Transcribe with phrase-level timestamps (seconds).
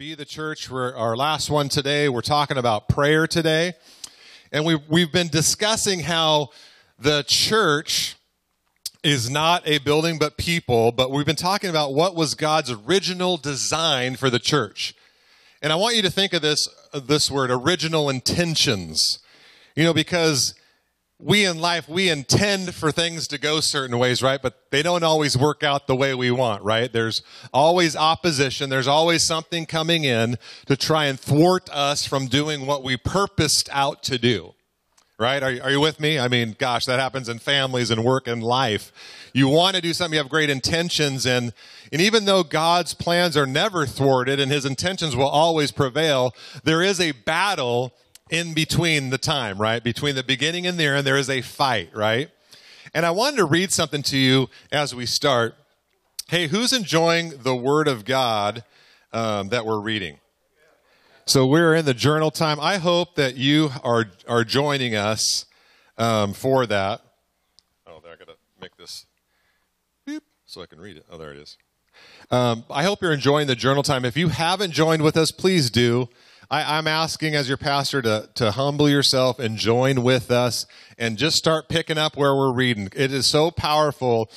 [0.00, 0.70] Be the Church.
[0.70, 2.08] We're our last one today.
[2.08, 3.74] We're talking about prayer today.
[4.50, 6.48] And we, we've been discussing how
[6.98, 8.16] the church
[9.04, 13.36] is not a building but people, but we've been talking about what was God's original
[13.36, 14.94] design for the church.
[15.60, 19.18] And I want you to think of this, this word, original intentions.
[19.76, 20.54] You know, because
[21.22, 24.40] we in life, we intend for things to go certain ways, right?
[24.40, 26.90] But they don't always work out the way we want, right?
[26.90, 27.22] There's
[27.52, 28.70] always opposition.
[28.70, 33.68] There's always something coming in to try and thwart us from doing what we purposed
[33.70, 34.54] out to do,
[35.18, 35.42] right?
[35.42, 36.18] Are, are you with me?
[36.18, 38.90] I mean, gosh, that happens in families and work and life.
[39.34, 41.52] You want to do something, you have great intentions, and,
[41.92, 46.34] and even though God's plans are never thwarted and his intentions will always prevail,
[46.64, 47.92] there is a battle
[48.30, 49.82] in between the time, right?
[49.82, 52.30] Between the beginning and the end, there is a fight, right?
[52.94, 55.54] And I wanted to read something to you as we start.
[56.28, 58.64] Hey, who's enjoying the Word of God
[59.12, 60.18] um, that we're reading?
[61.26, 62.58] So we're in the journal time.
[62.60, 65.44] I hope that you are are joining us
[65.98, 67.02] um, for that.
[67.86, 69.06] Oh, there I gotta make this
[70.04, 71.04] beep so I can read it.
[71.10, 71.56] Oh, there it is.
[72.30, 74.04] Um, I hope you're enjoying the journal time.
[74.04, 76.08] If you haven't joined with us, please do.
[76.50, 80.66] I, am asking as your pastor to, to humble yourself and join with us
[80.98, 82.88] and just start picking up where we're reading.
[82.96, 84.28] It is so powerful.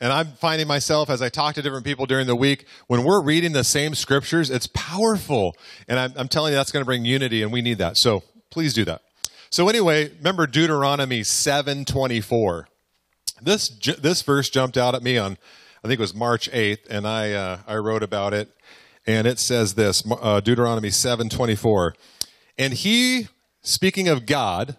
[0.00, 3.22] And I'm finding myself as I talk to different people during the week, when we're
[3.22, 5.54] reading the same scriptures, it's powerful.
[5.86, 7.96] And I'm, I'm telling you, that's going to bring unity, and we need that.
[7.98, 9.02] So please do that.
[9.50, 12.64] So anyway, remember Deuteronomy 7:24.
[13.42, 15.38] This this verse jumped out at me on,
[15.84, 18.50] I think it was March 8th, and I uh, I wrote about it
[19.06, 21.94] and it says this uh, Deuteronomy 7 24.
[22.58, 23.28] And he,
[23.62, 24.76] speaking of God,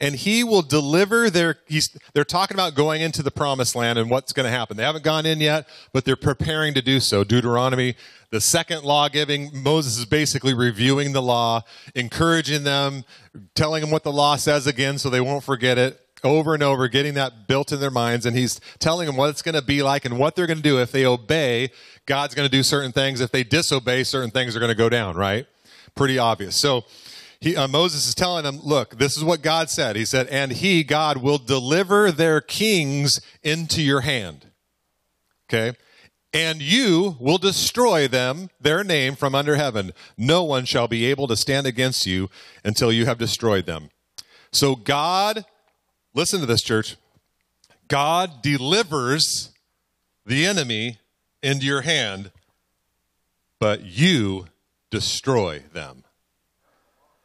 [0.00, 1.56] and he will deliver their
[2.12, 4.76] they're talking about going into the promised land and what's going to happen.
[4.76, 7.24] They haven't gone in yet but they're preparing to do so.
[7.24, 7.96] Deuteronomy
[8.30, 11.62] the second law giving moses is basically reviewing the law
[11.94, 13.04] encouraging them
[13.54, 16.88] telling them what the law says again so they won't forget it over and over,
[16.88, 18.26] getting that built in their minds.
[18.26, 20.62] And he's telling them what it's going to be like and what they're going to
[20.62, 20.80] do.
[20.80, 21.70] If they obey,
[22.06, 23.20] God's going to do certain things.
[23.20, 25.46] If they disobey, certain things are going to go down, right?
[25.94, 26.56] Pretty obvious.
[26.56, 26.84] So
[27.40, 29.96] he, uh, Moses is telling them, look, this is what God said.
[29.96, 34.46] He said, and he, God, will deliver their kings into your hand.
[35.48, 35.76] Okay?
[36.32, 39.92] And you will destroy them, their name, from under heaven.
[40.18, 42.28] No one shall be able to stand against you
[42.64, 43.90] until you have destroyed them.
[44.52, 45.44] So God
[46.16, 46.96] Listen to this, church.
[47.88, 49.52] God delivers
[50.24, 50.98] the enemy
[51.42, 52.30] into your hand,
[53.60, 54.46] but you
[54.90, 56.04] destroy them.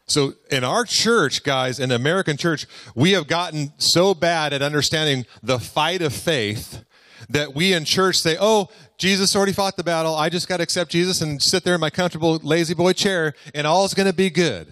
[0.07, 5.25] So, in our church, guys, in American church, we have gotten so bad at understanding
[5.41, 6.84] the fight of faith
[7.29, 10.16] that we in church say, oh, Jesus already fought the battle.
[10.16, 13.35] I just got to accept Jesus and sit there in my comfortable lazy boy chair,
[13.56, 14.68] and all's going to be good.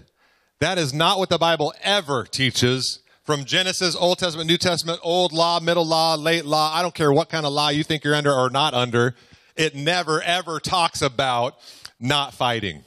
[0.60, 5.34] That is not what the Bible ever teaches from Genesis, Old Testament, New Testament, Old
[5.34, 8.16] Law, Middle Law, Late Law, I don't care what kind of law you think you're
[8.16, 9.14] under or not under,
[9.56, 11.56] it never ever talks about
[12.00, 12.84] not fighting.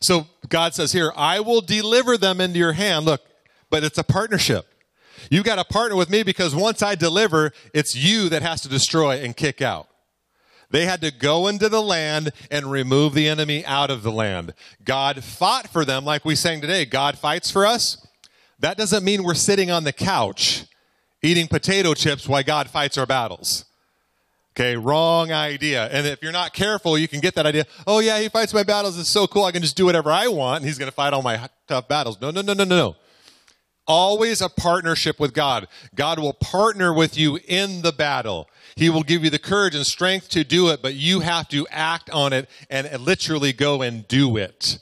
[0.00, 3.04] So God says here, I will deliver them into your hand.
[3.04, 3.20] Look,
[3.70, 4.66] but it's a partnership.
[5.30, 8.68] You got to partner with me because once I deliver, it's you that has to
[8.68, 9.86] destroy and kick out.
[10.70, 14.54] They had to go into the land and remove the enemy out of the land.
[14.84, 16.84] God fought for them, like we sang today.
[16.84, 18.04] God fights for us.
[18.60, 20.64] That doesn't mean we're sitting on the couch
[21.22, 23.64] eating potato chips while God fights our battles.
[24.52, 25.86] Okay, wrong idea.
[25.86, 27.64] And if you're not careful, you can get that idea.
[27.86, 28.98] Oh yeah, he fights my battles.
[28.98, 29.44] It's so cool.
[29.44, 31.86] I can just do whatever I want and he's going to fight all my tough
[31.86, 32.20] battles.
[32.20, 32.96] No, no, no, no, no, no.
[33.86, 35.68] Always a partnership with God.
[35.94, 38.50] God will partner with you in the battle.
[38.76, 41.66] He will give you the courage and strength to do it, but you have to
[41.70, 44.78] act on it and literally go and do it.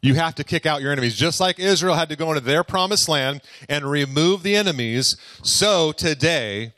[0.00, 1.16] You have to kick out your enemies.
[1.16, 5.92] Just like Israel had to go into their promised land and remove the enemies, so
[5.92, 6.72] today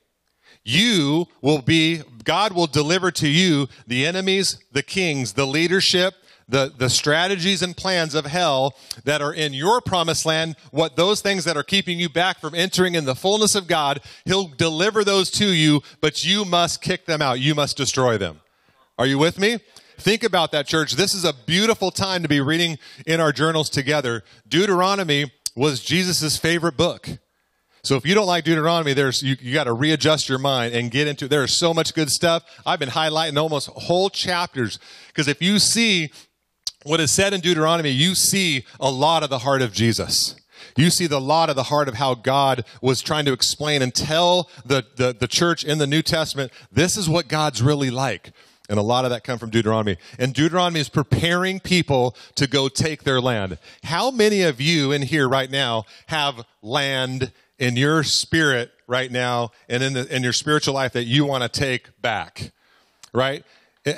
[0.65, 6.15] you will be, God will deliver to you the enemies, the kings, the leadership,
[6.49, 8.75] the, the strategies and plans of hell
[9.05, 12.55] that are in your promised land, what those things that are keeping you back from
[12.55, 17.07] entering in the fullness of God, He'll deliver those to you, but you must kick
[17.07, 17.39] them out.
[17.39, 18.41] You must destroy them.
[18.99, 19.59] Are you with me?
[20.01, 20.93] Think about that, church.
[20.93, 24.25] This is a beautiful time to be reading in our journals together.
[24.49, 27.07] Deuteronomy was Jesus' favorite book.
[27.83, 30.91] So if you don't like Deuteronomy, there's you, you got to readjust your mind and
[30.91, 31.27] get into.
[31.27, 31.29] It.
[31.29, 32.45] There's so much good stuff.
[32.65, 36.11] I've been highlighting almost whole chapters because if you see
[36.85, 40.35] what is said in Deuteronomy, you see a lot of the heart of Jesus.
[40.79, 43.95] You see the lot of the heart of how God was trying to explain and
[43.95, 48.33] tell the, the, the church in the New Testament, this is what God's really like.
[48.71, 49.97] And a lot of that come from Deuteronomy.
[50.17, 53.59] And Deuteronomy is preparing people to go take their land.
[53.83, 59.51] How many of you in here right now have land in your spirit right now
[59.69, 62.53] and in, the, in your spiritual life that you want to take back?
[63.13, 63.45] Right?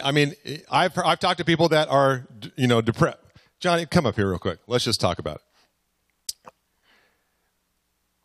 [0.03, 0.33] I mean,
[0.71, 2.27] I've, I've talked to people that are,
[2.57, 3.19] you know, depressed.
[3.61, 4.59] Johnny, come up here real quick.
[4.67, 6.53] Let's just talk about it.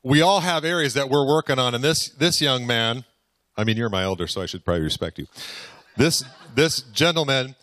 [0.01, 3.03] We all have areas that we're working on, and this, this young man,
[3.57, 5.27] I mean, you're my elder, so I should probably respect you.
[5.97, 6.23] This
[6.53, 7.55] this gentleman,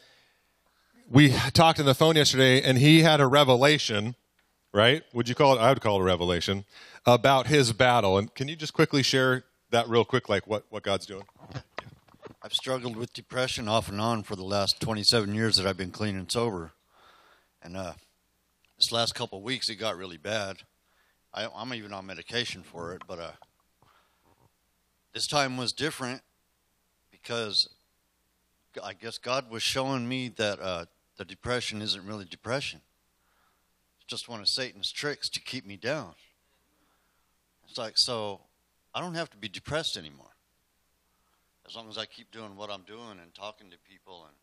[1.09, 4.17] we talked on the phone yesterday, and he had a revelation,
[4.73, 5.05] right?
[5.13, 5.61] Would you call it?
[5.61, 6.65] I would call it a revelation
[7.07, 8.19] about his battle.
[8.19, 11.23] And can you just quickly share that real quick, like what what God's doing?
[12.43, 15.93] I've struggled with depression off and on for the last 27 years that I've been
[15.93, 16.73] clean and sober,
[17.63, 17.93] and uh,
[18.77, 20.57] this last couple of weeks it got really bad.
[21.33, 23.33] I, I'm even on medication for it, but uh,
[25.13, 26.23] this time was different
[27.13, 27.69] because
[28.83, 30.87] I guess God was showing me that uh,
[31.17, 32.81] the depression isn't really depression.
[33.99, 36.15] It's just one of Satan's tricks to keep me down.
[37.69, 38.41] It's like, so
[38.95, 40.27] I don't have to be depressed anymore.
[41.67, 44.35] As long as I keep doing what I'm doing and talking to people and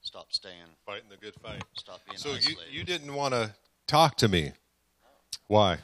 [0.00, 0.54] stop staying.
[0.86, 1.62] Fighting the good fight.
[1.74, 3.54] Stop being So you, you didn't want to
[3.86, 4.52] talk to me.
[5.46, 5.78] Why?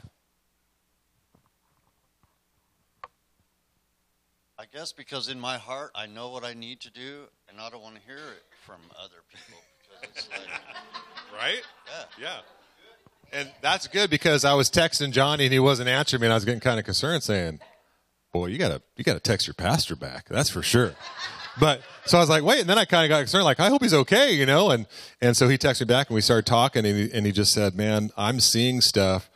[4.73, 7.83] Guess because in my heart I know what I need to do, and I don't
[7.83, 9.61] want to hear it from other people
[10.01, 10.49] because it's like,
[11.39, 11.63] Right?
[11.87, 12.41] yeah, Yeah.
[13.35, 16.37] And that's good because I was texting Johnny and he wasn't answering me and I
[16.37, 17.61] was getting kind of concerned saying,
[18.33, 20.29] Boy, you gotta you gotta text your pastor back.
[20.29, 20.95] That's for sure.
[21.61, 23.69] But so I was like, wait, and then I kind of got concerned, like, I
[23.69, 24.71] hope he's okay, you know?
[24.71, 24.87] And
[25.21, 27.53] and so he texted me back and we started talking and he, and he just
[27.53, 29.29] said, Man, I'm seeing stuff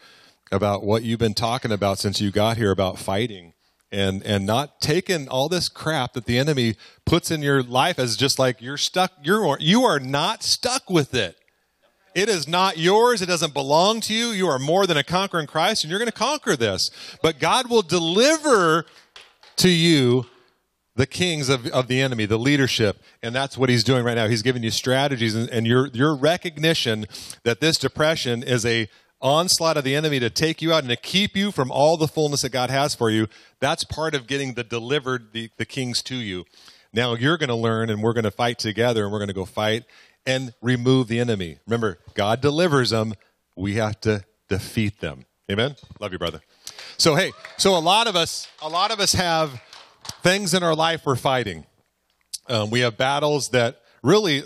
[0.50, 3.52] about what you've been talking about since you got here about fighting
[3.92, 8.16] and and not taking all this crap that the enemy puts in your life as
[8.16, 11.36] just like you're stuck you're you are not stuck with it
[12.16, 13.20] it is not yours.
[13.20, 14.28] It doesn't belong to you.
[14.28, 16.90] You are more than a conqueror in Christ, and you're going to conquer this.
[17.20, 18.86] But God will deliver
[19.56, 20.24] to you
[20.94, 23.02] the kings of, of the enemy, the leadership.
[23.22, 24.28] And that's what he's doing right now.
[24.28, 27.04] He's giving you strategies and, and your, your recognition
[27.44, 28.88] that this depression is a
[29.20, 32.08] onslaught of the enemy to take you out and to keep you from all the
[32.08, 33.28] fullness that God has for you.
[33.60, 36.44] That's part of getting the delivered, the, the kings to you.
[36.92, 39.34] Now you're going to learn and we're going to fight together and we're going to
[39.34, 39.84] go fight
[40.26, 41.58] and remove the enemy.
[41.66, 43.14] Remember, God delivers them.
[43.54, 45.24] We have to defeat them.
[45.50, 45.76] Amen.
[46.00, 46.40] Love you, brother.
[46.98, 49.62] So hey, so a lot of us, a lot of us have
[50.22, 51.66] things in our life we're fighting.
[52.48, 54.42] Um, we have battles that really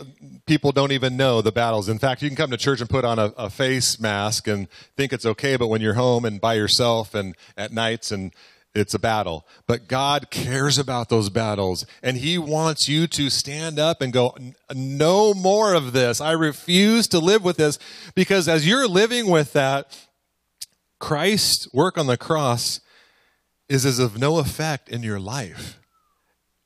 [0.47, 1.89] people don't even know the battles.
[1.89, 4.69] In fact, you can come to church and put on a, a face mask and
[4.97, 8.33] think it's okay, but when you're home and by yourself and at nights and
[8.75, 9.47] it's a battle.
[9.67, 14.35] But God cares about those battles and He wants you to stand up and go,
[14.75, 16.21] no more of this.
[16.21, 17.79] I refuse to live with this
[18.15, 20.07] because as you're living with that,
[20.99, 22.81] Christ's work on the cross
[23.69, 25.80] is as of no effect in your life.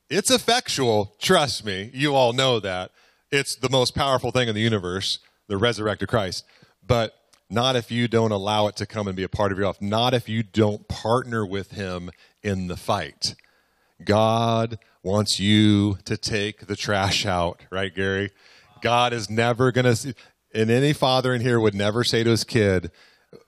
[0.09, 1.89] It's effectual, trust me.
[1.93, 2.91] You all know that.
[3.31, 6.45] It's the most powerful thing in the universe, the resurrected Christ.
[6.85, 7.15] But
[7.49, 9.81] not if you don't allow it to come and be a part of your life.
[9.81, 12.11] Not if you don't partner with him
[12.43, 13.35] in the fight.
[14.03, 18.31] God wants you to take the trash out, right, Gary?
[18.81, 20.13] God is never going to,
[20.53, 22.91] and any father in here would never say to his kid,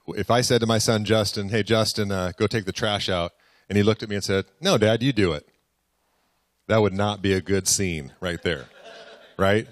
[0.08, 3.32] if I said to my son Justin, hey, Justin, uh, go take the trash out,
[3.68, 5.46] and he looked at me and said, no, Dad, you do it.
[6.68, 8.66] That would not be a good scene right there,
[9.38, 9.66] right?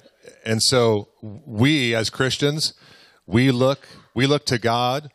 [0.45, 2.75] And so we as Christians,
[3.27, 5.11] we look we look to God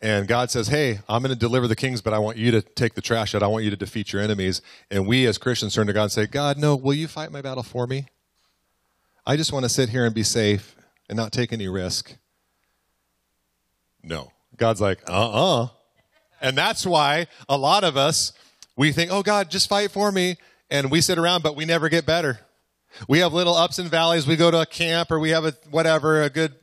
[0.00, 2.62] and God says, "Hey, I'm going to deliver the kings, but I want you to
[2.62, 3.42] take the trash out.
[3.42, 6.12] I want you to defeat your enemies." And we as Christians turn to God and
[6.12, 8.06] say, "God, no, will you fight my battle for me?
[9.26, 10.74] I just want to sit here and be safe
[11.08, 12.16] and not take any risk."
[14.02, 14.32] No.
[14.56, 15.68] God's like, "Uh-uh."
[16.40, 18.32] And that's why a lot of us
[18.76, 20.36] we think, "Oh God, just fight for me."
[20.70, 22.40] And we sit around but we never get better.
[23.08, 24.26] We have little ups and valleys.
[24.26, 26.54] We go to a camp or we have a whatever, a good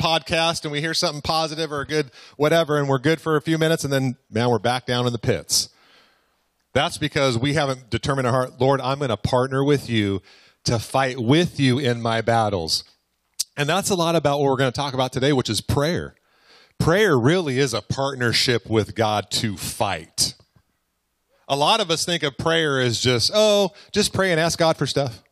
[0.00, 3.40] podcast and we hear something positive or a good whatever and we're good for a
[3.40, 5.68] few minutes and then man we're back down in the pits.
[6.74, 10.22] That's because we haven't determined our heart, Lord, I'm going to partner with you
[10.64, 12.84] to fight with you in my battles.
[13.56, 16.14] And that's a lot about what we're going to talk about today, which is prayer.
[16.78, 20.34] Prayer really is a partnership with God to fight.
[21.48, 24.76] A lot of us think of prayer as just, oh, just pray and ask God
[24.76, 25.22] for stuff.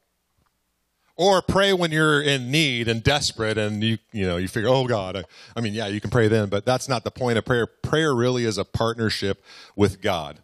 [1.16, 4.86] Or pray when you're in need and desperate and you, you know, you figure, oh
[4.86, 5.24] God, I,
[5.54, 7.66] I mean, yeah, you can pray then, but that's not the point of prayer.
[7.66, 9.44] Prayer really is a partnership
[9.76, 10.40] with God.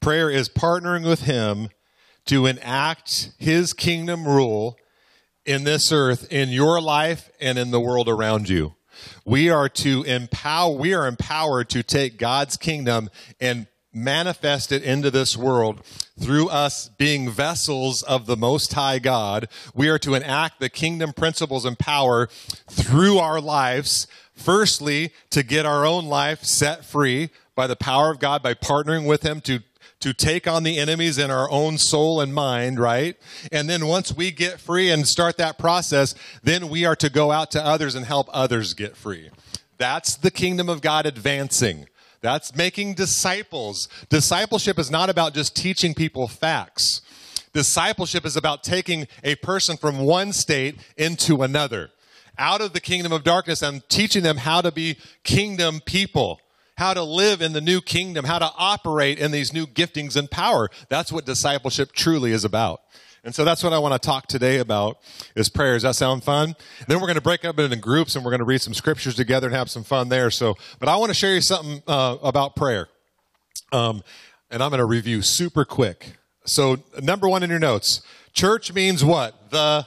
[0.00, 1.68] Prayer is partnering with Him
[2.26, 4.78] to enact his kingdom rule
[5.44, 8.74] in this earth, in your life, and in the world around you.
[9.24, 15.10] We are to empower, we are empowered to take God's kingdom and manifest it into
[15.10, 15.82] this world
[16.18, 19.48] through us being vessels of the Most High God.
[19.74, 22.28] We are to enact the kingdom principles and power
[22.68, 24.06] through our lives.
[24.34, 29.06] Firstly, to get our own life set free by the power of God, by partnering
[29.06, 29.60] with Him to
[30.00, 33.16] to take on the enemies in our own soul and mind, right?
[33.52, 37.30] And then once we get free and start that process, then we are to go
[37.30, 39.28] out to others and help others get free.
[39.76, 41.86] That's the kingdom of God advancing.
[42.20, 43.88] That's making disciples.
[44.08, 47.00] Discipleship is not about just teaching people facts.
[47.52, 51.90] Discipleship is about taking a person from one state into another,
[52.38, 56.40] out of the kingdom of darkness and teaching them how to be kingdom people,
[56.76, 60.30] how to live in the new kingdom, how to operate in these new giftings and
[60.30, 60.68] power.
[60.88, 62.82] That's what discipleship truly is about.
[63.22, 64.98] And so that's what I want to talk today about
[65.36, 65.74] is prayer.
[65.74, 66.56] Does that sound fun?
[66.88, 69.14] Then we're going to break up into groups and we're going to read some scriptures
[69.14, 70.30] together and have some fun there.
[70.30, 72.88] So, but I want to share you something uh, about prayer.
[73.72, 74.02] Um,
[74.50, 76.16] and I'm going to review super quick.
[76.44, 79.50] So, number one in your notes, church means what?
[79.50, 79.86] The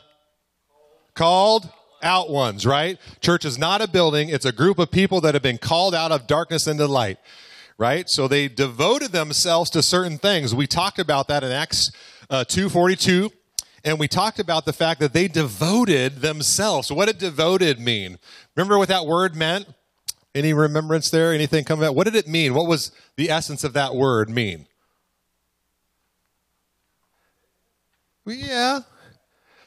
[1.16, 1.70] called
[2.02, 3.00] out ones, right?
[3.22, 4.30] Church is not a building.
[4.30, 7.18] It's a group of people that have been called out of darkness into light,
[7.78, 8.10] right?
[8.10, 10.54] So they devoted themselves to certain things.
[10.54, 11.92] We talked about that in Acts
[12.30, 13.32] uh, 242
[13.84, 16.92] and we talked about the fact that they devoted themselves.
[16.92, 18.18] what did devoted mean?
[18.56, 19.68] Remember what that word meant?
[20.34, 21.34] Any remembrance there?
[21.34, 21.96] Anything coming out?
[21.96, 22.54] What did it mean?
[22.54, 24.68] What was the essence of that word mean?
[28.26, 28.80] Well, yeah.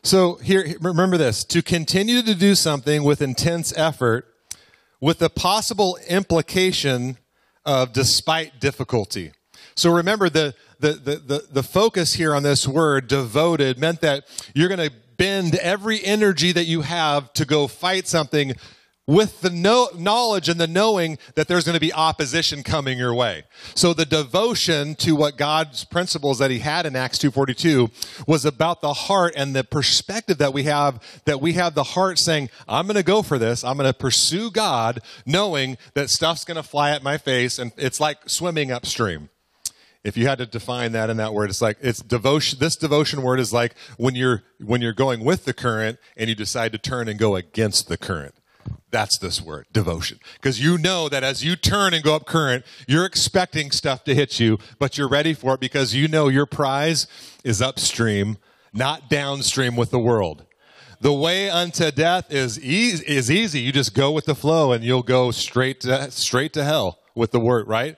[0.02, 4.26] So here, remember this: to continue to do something with intense effort,
[5.00, 7.18] with the possible implication
[7.64, 9.32] of despite difficulty.
[9.76, 14.24] So remember the the, the, the, the focus here on this word, devoted, meant that
[14.54, 18.54] you're going to bend every energy that you have to go fight something
[19.06, 23.14] with the know, knowledge and the knowing that there's going to be opposition coming your
[23.14, 23.44] way.
[23.74, 28.80] So the devotion to what God's principles that he had in Acts 2:42 was about
[28.80, 32.86] the heart and the perspective that we have that we have the heart saying, I'm
[32.86, 33.62] going to go for this.
[33.62, 37.72] I'm going to pursue God knowing that stuff's going to fly at my face and
[37.76, 39.28] it's like swimming upstream
[40.06, 43.22] if you had to define that in that word it's like it's devotion this devotion
[43.22, 46.78] word is like when you're when you're going with the current and you decide to
[46.78, 48.34] turn and go against the current.
[48.90, 50.18] That's this word devotion.
[50.34, 54.14] Because you know that as you turn and go up current you're expecting stuff to
[54.14, 57.06] hit you but you're ready for it because you know your prize
[57.44, 58.38] is upstream
[58.72, 60.44] not downstream with the world.
[61.00, 63.60] The way unto death is easy, is easy.
[63.60, 67.32] You just go with the flow and you'll go straight to straight to hell with
[67.32, 67.96] the word right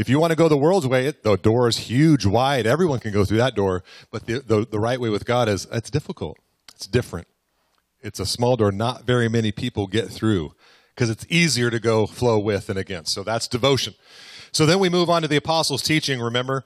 [0.00, 2.66] if you want to go the world's way, the door is huge, wide.
[2.66, 3.84] Everyone can go through that door.
[4.10, 6.38] But the, the, the right way with God is it's difficult.
[6.74, 7.28] It's different.
[8.00, 8.72] It's a small door.
[8.72, 10.54] Not very many people get through
[10.94, 13.12] because it's easier to go flow with and against.
[13.12, 13.92] So that's devotion.
[14.52, 16.18] So then we move on to the apostles' teaching.
[16.18, 16.64] Remember,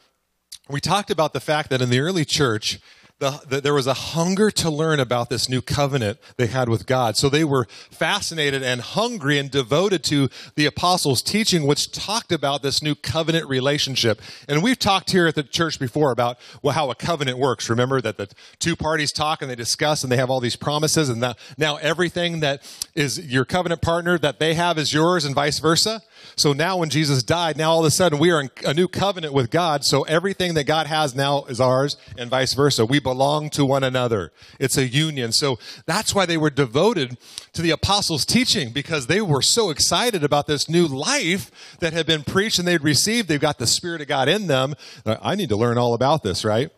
[0.70, 2.78] we talked about the fact that in the early church,
[3.24, 6.86] the, the, there was a hunger to learn about this new covenant they had with
[6.86, 7.16] God.
[7.16, 12.62] So they were fascinated and hungry and devoted to the apostles' teaching, which talked about
[12.62, 14.20] this new covenant relationship.
[14.46, 17.70] And we've talked here at the church before about well, how a covenant works.
[17.70, 18.28] Remember that the
[18.58, 21.76] two parties talk and they discuss and they have all these promises, and now, now
[21.76, 22.62] everything that
[22.94, 26.02] is your covenant partner that they have is yours, and vice versa.
[26.36, 28.88] So now when Jesus died, now all of a sudden we are in a new
[28.88, 29.84] covenant with God.
[29.84, 32.84] So everything that God has now is ours and vice versa.
[32.84, 34.32] We belong to one another.
[34.58, 35.32] It's a union.
[35.32, 37.18] So that's why they were devoted
[37.52, 42.06] to the apostles' teaching because they were so excited about this new life that had
[42.06, 43.28] been preached and they'd received.
[43.28, 44.74] They've got the Spirit of God in them.
[45.04, 46.70] Uh, I need to learn all about this, right?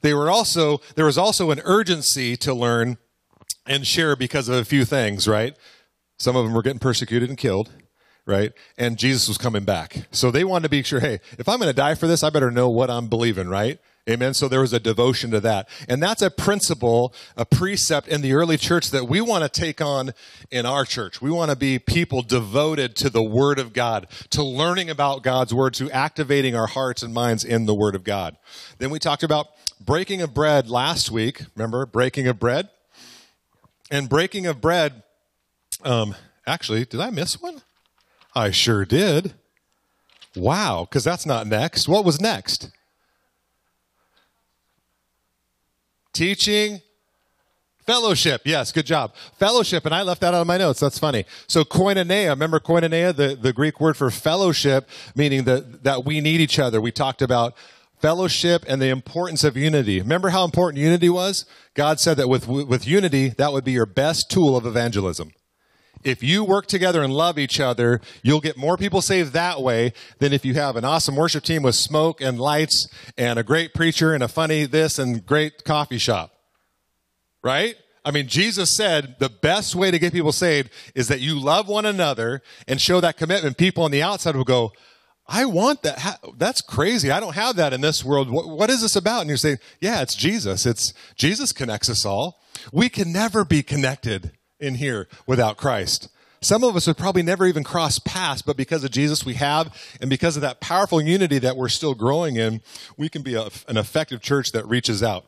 [0.00, 2.98] They were also, there was also an urgency to learn
[3.66, 5.56] and share because of a few things, right?
[6.18, 7.70] Some of them were getting persecuted and killed
[8.26, 8.52] right?
[8.78, 10.06] And Jesus was coming back.
[10.12, 12.30] So they wanted to be sure, hey, if I'm going to die for this, I
[12.30, 13.78] better know what I'm believing, right?
[14.10, 14.34] Amen.
[14.34, 15.68] So there was a devotion to that.
[15.88, 19.80] And that's a principle, a precept in the early church that we want to take
[19.80, 20.10] on
[20.50, 21.22] in our church.
[21.22, 25.54] We want to be people devoted to the Word of God, to learning about God's
[25.54, 28.36] Word, to activating our hearts and minds in the Word of God.
[28.78, 29.48] Then we talked about
[29.80, 31.42] breaking of bread last week.
[31.54, 32.70] Remember, breaking of bread?
[33.88, 35.04] And breaking of bread,
[35.84, 37.62] um, actually, did I miss one?
[38.34, 39.34] I sure did.
[40.34, 41.88] Wow, because that's not next.
[41.88, 42.70] What was next?
[46.12, 46.80] Teaching,
[47.86, 48.42] fellowship.
[48.44, 49.14] Yes, good job.
[49.38, 50.80] Fellowship, and I left that out of my notes.
[50.80, 51.24] That's funny.
[51.46, 56.40] So koinonia, remember koinonia, the, the Greek word for fellowship, meaning that, that we need
[56.40, 56.80] each other.
[56.80, 57.54] We talked about
[58.02, 60.00] fellowship, and the importance of unity.
[60.00, 61.46] Remember how important unity was?
[61.74, 65.30] God said that with, with unity, that would be your best tool of evangelism.
[66.04, 69.92] If you work together and love each other, you'll get more people saved that way
[70.18, 73.74] than if you have an awesome worship team with smoke and lights and a great
[73.74, 76.32] preacher and a funny this and great coffee shop.
[77.42, 77.76] Right?
[78.04, 81.68] I mean, Jesus said the best way to get people saved is that you love
[81.68, 83.56] one another and show that commitment.
[83.56, 84.72] People on the outside will go,
[85.26, 86.18] I want that.
[86.36, 87.10] That's crazy.
[87.12, 88.28] I don't have that in this world.
[88.28, 89.20] What, what is this about?
[89.20, 90.66] And you're saying, yeah, it's Jesus.
[90.66, 92.40] It's Jesus connects us all.
[92.72, 96.08] We can never be connected in here without Christ.
[96.40, 99.76] Some of us would probably never even cross paths, but because of Jesus we have,
[100.00, 102.62] and because of that powerful unity that we're still growing in,
[102.96, 105.26] we can be a, an effective church that reaches out.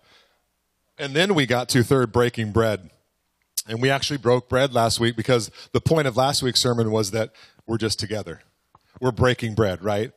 [0.98, 2.90] And then we got to third breaking bread.
[3.68, 7.12] And we actually broke bread last week because the point of last week's sermon was
[7.12, 7.32] that
[7.66, 8.42] we're just together.
[9.00, 10.12] We're breaking bread, right?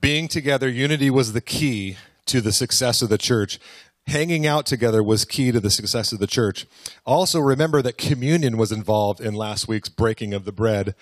[0.00, 1.96] Being together, unity was the key
[2.26, 3.58] to the success of the church.
[4.06, 6.66] Hanging out together was key to the success of the church.
[7.06, 10.94] Also, remember that communion was involved in last week's breaking of the bread.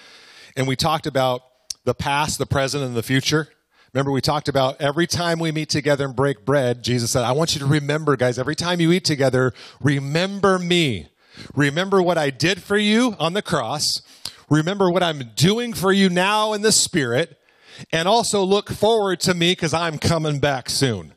[0.57, 1.43] And we talked about
[1.85, 3.49] the past, the present, and the future.
[3.93, 7.33] Remember, we talked about every time we meet together and break bread, Jesus said, I
[7.33, 11.09] want you to remember, guys, every time you eat together, remember me.
[11.55, 14.03] Remember what I did for you on the cross.
[14.49, 17.39] Remember what I'm doing for you now in the spirit.
[17.93, 21.15] And also look forward to me because I'm coming back soon.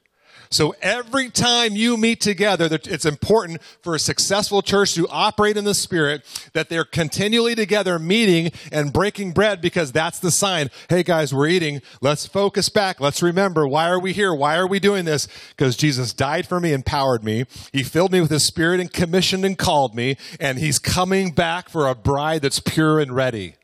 [0.53, 5.63] So every time you meet together, it's important for a successful church to operate in
[5.63, 6.21] the Spirit
[6.53, 10.69] that they're continually together meeting and breaking bread because that's the sign.
[10.89, 11.81] Hey guys, we're eating.
[12.01, 13.01] Let's focus back.
[13.01, 14.31] Let's remember why are we here?
[14.31, 15.27] Why are we doing this?
[15.49, 17.45] Because Jesus died for me, empowered me.
[17.71, 20.17] He filled me with His Spirit and commissioned and called me.
[20.39, 23.55] And He's coming back for a bride that's pure and ready.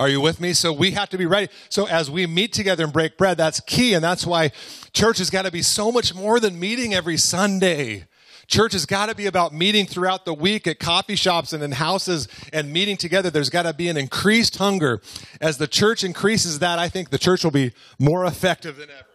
[0.00, 0.54] Are you with me?
[0.54, 1.48] So we have to be ready.
[1.68, 3.92] So as we meet together and break bread, that's key.
[3.92, 4.50] And that's why
[4.94, 8.06] church has got to be so much more than meeting every Sunday.
[8.46, 11.72] Church has got to be about meeting throughout the week at coffee shops and in
[11.72, 13.28] houses and meeting together.
[13.28, 15.02] There's got to be an increased hunger.
[15.38, 19.06] As the church increases that, I think the church will be more effective than ever.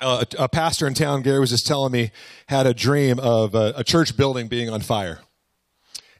[0.00, 2.10] Uh, a, pastor in town, Gary was just telling me,
[2.46, 5.20] had a dream of a, a church building being on fire.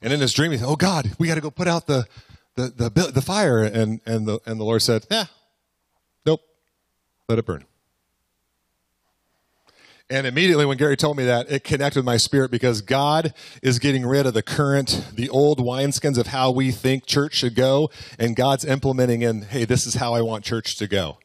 [0.03, 2.07] And in his dream, he said, Oh God, we got to go put out the,
[2.69, 3.63] the, the, the fire.
[3.63, 5.27] And, and, the, and the Lord said, yeah,
[6.27, 6.41] nope,
[7.29, 7.65] let it burn.
[10.11, 13.79] And immediately when Gary told me that, it connected with my spirit because God is
[13.79, 17.91] getting rid of the current, the old wineskins of how we think church should go.
[18.19, 21.19] And God's implementing in, hey, this is how I want church to go.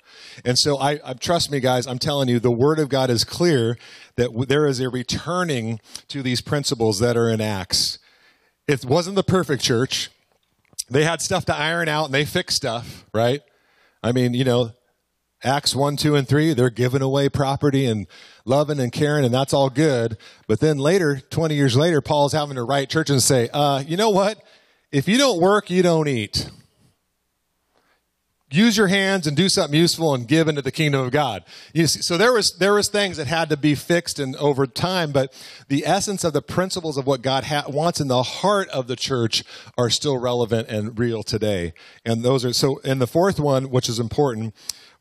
[0.44, 3.24] And so I, I, trust me, guys, I'm telling you, the word of God is
[3.24, 3.76] clear
[4.18, 7.98] that w- there is a returning to these principles that are in Acts.
[8.68, 10.12] It wasn't the perfect church
[10.90, 13.42] they had stuff to iron out and they fixed stuff, right?
[14.04, 14.72] I mean, you know,
[15.44, 18.08] Acts 1, 2, and 3, they're giving away property and
[18.46, 20.18] loving and caring, and that's all good.
[20.48, 23.98] But then later, 20 years later, Paul's having to write church and say, uh, you
[23.98, 24.42] know what?
[24.92, 26.50] If you don't work, you don't eat
[28.56, 31.44] use your hands and do something useful and give into the kingdom of God.
[31.76, 35.12] See, so there was there was things that had to be fixed and over time,
[35.12, 35.34] but
[35.68, 38.96] the essence of the principles of what God ha- wants in the heart of the
[38.96, 39.44] church
[39.78, 41.74] are still relevant and real today.
[42.06, 42.80] And those are so.
[42.84, 44.54] And the fourth one, which is important,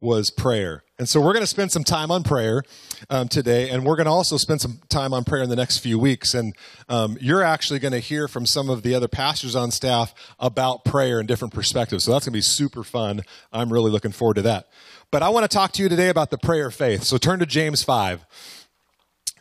[0.04, 0.84] was prayer.
[0.98, 2.62] And so we're going to spend some time on prayer
[3.10, 5.78] um, today, and we're going to also spend some time on prayer in the next
[5.78, 6.34] few weeks.
[6.34, 6.54] And
[6.88, 10.84] um, you're actually going to hear from some of the other pastors on staff about
[10.84, 12.04] prayer in different perspectives.
[12.04, 13.22] So that's going to be super fun.
[13.52, 14.68] I'm really looking forward to that.
[15.10, 17.02] But I want to talk to you today about the prayer faith.
[17.02, 18.24] So turn to James 5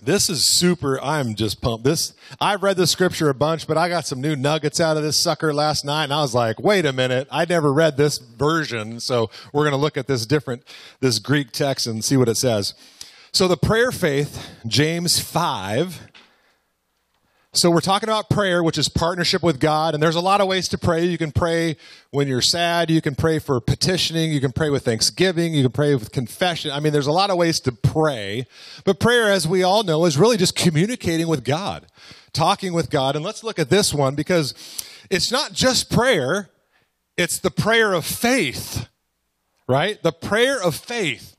[0.06, 1.02] this is super.
[1.02, 1.86] I'm just pumped.
[1.86, 5.04] This I've read the scripture a bunch, but I got some new nuggets out of
[5.04, 8.18] this sucker last night, and I was like, wait a minute, I never read this
[8.18, 9.00] version.
[9.00, 10.64] So we're going to look at this different,
[11.00, 12.74] this Greek text and see what it says.
[13.32, 16.02] So the prayer faith, James five,
[17.56, 20.48] so we're talking about prayer, which is partnership with God, and there's a lot of
[20.48, 21.06] ways to pray.
[21.06, 21.78] You can pray
[22.10, 25.72] when you're sad, you can pray for petitioning, you can pray with thanksgiving, you can
[25.72, 26.72] pray with confession.
[26.72, 28.48] I mean, there's a lot of ways to pray.
[28.86, 31.86] But prayer, as we all know, is really just communicating with God,
[32.34, 33.16] talking with God.
[33.16, 34.56] And let's look at this one because
[35.12, 36.50] it's not just prayer,
[37.18, 38.90] it's the prayer of faith,
[39.68, 40.02] right?
[40.02, 41.38] The prayer of faith.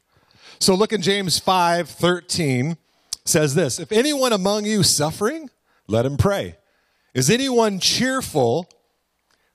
[0.60, 2.76] So look in James 5 13
[3.24, 5.50] says this If anyone among you suffering,
[5.86, 6.56] let him pray.
[7.14, 8.68] Is anyone cheerful?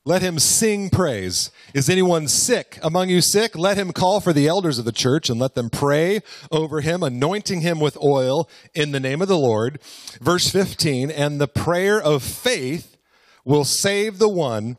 [0.06, 1.52] Let him sing praise.
[1.74, 3.58] Is anyone sick among you sick?
[3.58, 7.04] Let him call for the elders of the church and let them pray over him,
[7.04, 9.80] anointing him with oil in the name of the Lord.
[10.22, 12.98] Verse 15, and the prayer of faith
[13.44, 14.78] will save the one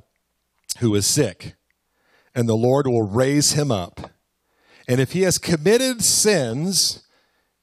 [0.79, 1.55] who is sick,
[2.35, 4.11] and the Lord will raise him up.
[4.89, 7.05] And if he has committed sins,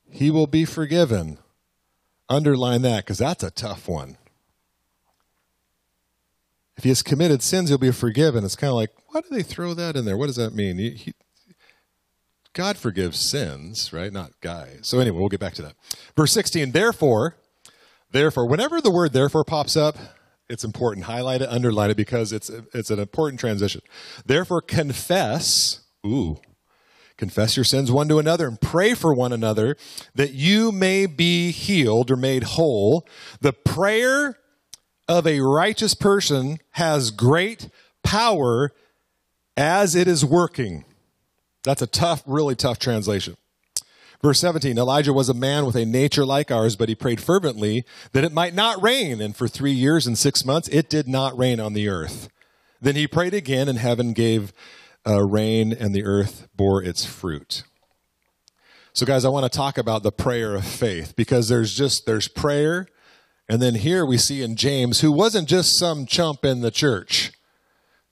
[0.10, 1.39] he will be forgiven.
[2.30, 4.18] Underline that because that's a tough one.
[6.76, 8.44] If he has committed sins, he'll be forgiven.
[8.44, 10.18] It's kind of like, why do they throw that in there?
[10.18, 10.78] What does that mean?
[10.78, 11.13] He, he,
[12.54, 14.12] God forgives sins, right?
[14.12, 14.82] Not guys.
[14.84, 15.76] So anyway, we'll get back to that.
[16.16, 17.38] Verse 16, therefore,
[18.12, 19.98] therefore, whenever the word therefore pops up,
[20.50, 21.06] it's important.
[21.06, 23.82] Highlight it, underline it, because it's, it's an important transition.
[24.26, 26.40] Therefore, confess, ooh,
[27.17, 29.75] confess your sins one to another and pray for one another
[30.15, 33.08] that you may be healed or made whole.
[33.41, 34.38] The prayer
[35.08, 37.69] of a righteous person has great
[38.03, 38.71] power
[39.56, 40.86] as it is working.
[41.63, 43.36] That's a tough, really tough translation.
[44.21, 47.86] Verse 17 Elijah was a man with a nature like ours, but he prayed fervently
[48.13, 49.21] that it might not rain.
[49.21, 52.30] And for three years and six months, it did not rain on the earth.
[52.82, 54.53] Then he prayed again, and heaven gave
[55.08, 57.63] uh, rain, and the earth bore its fruit.
[58.93, 62.28] So, guys, I want to talk about the prayer of faith because there's just there's
[62.28, 62.88] prayer,
[63.48, 67.32] and then here we see in James, who wasn't just some chump in the church.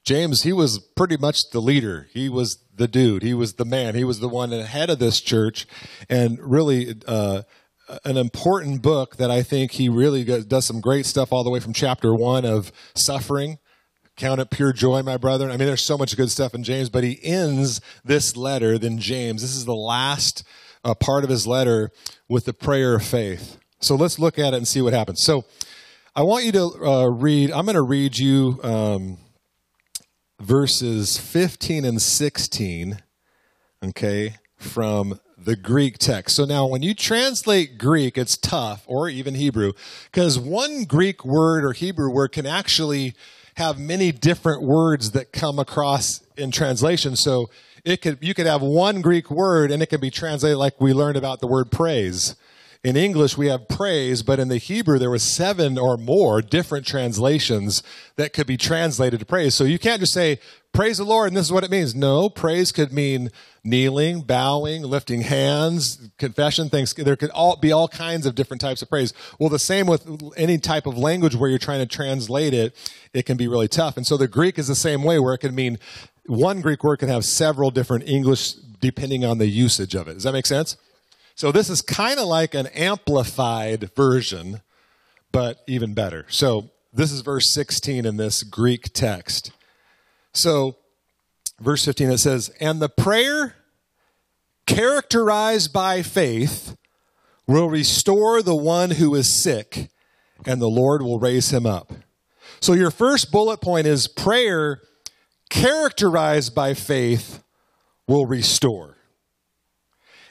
[0.03, 2.07] James, he was pretty much the leader.
[2.13, 3.23] He was the dude.
[3.23, 3.95] He was the man.
[3.95, 5.65] He was the one ahead of this church,
[6.07, 7.41] and really uh,
[8.03, 11.59] an important book that I think he really does some great stuff all the way
[11.59, 13.57] from chapter one of suffering.
[14.15, 15.47] Count it pure joy, my brother.
[15.47, 18.97] I mean, there's so much good stuff in James, but he ends this letter, then
[18.97, 19.41] James.
[19.41, 20.43] This is the last
[20.83, 21.91] uh, part of his letter
[22.29, 23.57] with the prayer of faith.
[23.79, 25.21] So let's look at it and see what happens.
[25.21, 25.45] So
[26.15, 28.59] I want you to uh, read, I'm going to read you.
[28.63, 29.17] Um,
[30.39, 33.01] verses 15 and 16,
[33.83, 36.35] okay, from the Greek text.
[36.35, 39.73] So now when you translate Greek, it's tough, or even Hebrew,
[40.11, 43.15] because one Greek word or Hebrew word can actually
[43.55, 47.15] have many different words that come across in translation.
[47.15, 47.49] So
[47.83, 50.93] it could, you could have one Greek word and it can be translated like we
[50.93, 52.35] learned about the word praise
[52.85, 56.85] in English we have praise, but in the Hebrew there were seven or more different
[56.85, 57.81] translations
[58.15, 59.55] that could be translated to praise.
[59.55, 60.39] So you can't just say
[60.71, 61.95] praise the Lord and this is what it means.
[61.95, 63.31] No, praise could mean
[63.63, 66.93] kneeling, bowing, lifting hands, confession, things.
[66.93, 69.13] There could all be all kinds of different types of praise.
[69.39, 72.75] Well, the same with any type of language where you're trying to translate it,
[73.13, 73.97] it can be really tough.
[73.97, 75.79] And so the Greek is the same way where it can mean
[76.27, 80.13] one Greek word can have several different English depending on the usage of it.
[80.13, 80.77] Does that make sense?
[81.35, 84.61] So this is kind of like an amplified version,
[85.33, 86.25] but even better.
[86.29, 89.51] So this is verse 16 in this Greek text.
[90.33, 90.77] So,
[91.59, 93.55] verse 15, it says, And the prayer
[94.65, 96.77] characterized by faith
[97.47, 99.89] will restore the one who is sick,
[100.45, 101.91] and the Lord will raise him up.
[102.61, 104.81] So, your first bullet point is prayer
[105.49, 107.43] characterized by faith
[108.07, 108.94] will restore.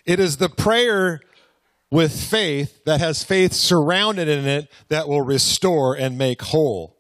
[0.07, 1.21] It is the prayer
[1.91, 6.97] with faith that has faith surrounded in it that will restore and make whole.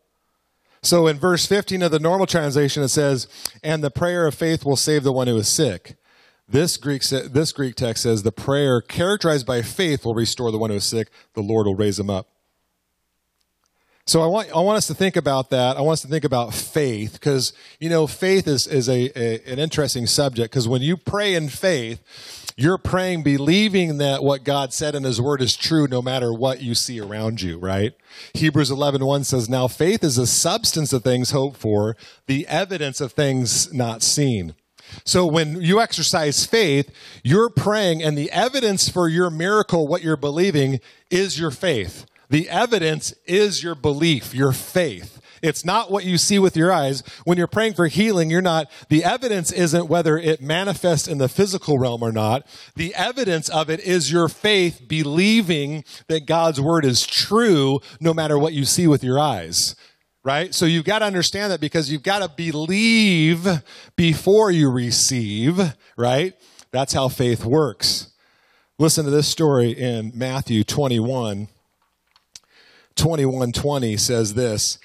[0.82, 3.26] So in verse 15 of the normal translation, it says,
[3.62, 5.96] And the prayer of faith will save the one who is sick.
[6.46, 10.70] This Greek, this Greek text says, The prayer characterized by faith will restore the one
[10.70, 11.08] who is sick.
[11.32, 12.28] The Lord will raise him up.
[14.06, 15.78] So I want, I want us to think about that.
[15.78, 19.50] I want us to think about faith because, you know, faith is, is a, a
[19.50, 24.72] an interesting subject because when you pray in faith, you're praying believing that what God
[24.72, 27.94] said in his word is true no matter what you see around you, right?
[28.34, 33.00] Hebrews 11:1 1 says, "Now faith is the substance of things hoped for, the evidence
[33.00, 34.54] of things not seen."
[35.04, 36.90] So when you exercise faith,
[37.24, 42.06] you're praying and the evidence for your miracle, what you're believing, is your faith.
[42.30, 45.18] The evidence is your belief, your faith.
[45.44, 47.02] It's not what you see with your eyes.
[47.24, 51.28] When you're praying for healing, you're not, the evidence isn't whether it manifests in the
[51.28, 52.46] physical realm or not.
[52.76, 58.38] The evidence of it is your faith believing that God's word is true no matter
[58.38, 59.76] what you see with your eyes
[60.26, 60.54] right?
[60.54, 63.46] So you've got to understand that because you've got to believe
[63.94, 65.60] before you receive,
[65.98, 66.32] right?
[66.70, 68.10] That's how faith works.
[68.78, 71.48] Listen to this story in Matthew 21.
[72.96, 74.78] 21 20 says this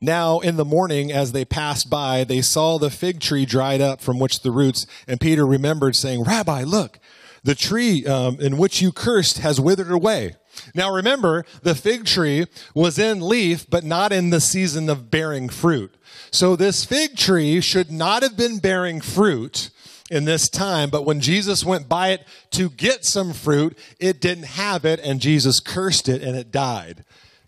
[0.00, 4.00] now in the morning, as they passed by, they saw the fig tree dried up
[4.00, 6.98] from which the roots, and Peter remembered saying, Rabbi, look,
[7.44, 10.36] the tree um, in which you cursed has withered away.
[10.74, 15.48] Now remember, the fig tree was in leaf, but not in the season of bearing
[15.48, 15.94] fruit.
[16.30, 19.70] So this fig tree should not have been bearing fruit
[20.10, 24.44] in this time, but when Jesus went by it to get some fruit, it didn't
[24.44, 27.04] have it, and Jesus cursed it and it died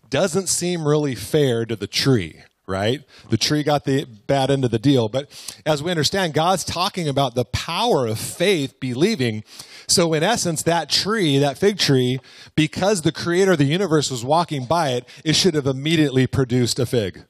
[0.09, 3.01] doesn't seem really fair to the tree, right?
[3.29, 5.09] The tree got the bad end of the deal.
[5.09, 5.29] But
[5.65, 9.43] as we understand, God's talking about the power of faith, believing.
[9.87, 12.19] So in essence, that tree, that fig tree,
[12.55, 16.79] because the creator of the universe was walking by it, it should have immediately produced
[16.79, 17.25] a fig.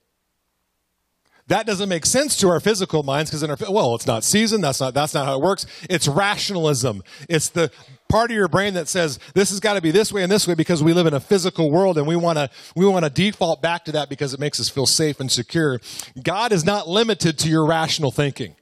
[1.47, 4.61] That doesn't make sense to our physical minds because in our well, it's not season.
[4.61, 5.67] That's not that's not how it works.
[5.89, 7.03] It's rationalism.
[7.29, 7.71] It's the
[8.15, 10.47] part of your brain that says this has got to be this way and this
[10.47, 13.09] way because we live in a physical world and we want to we want to
[13.09, 15.81] default back to that because it makes us feel safe and secure.
[16.23, 18.55] God is not limited to your rational thinking.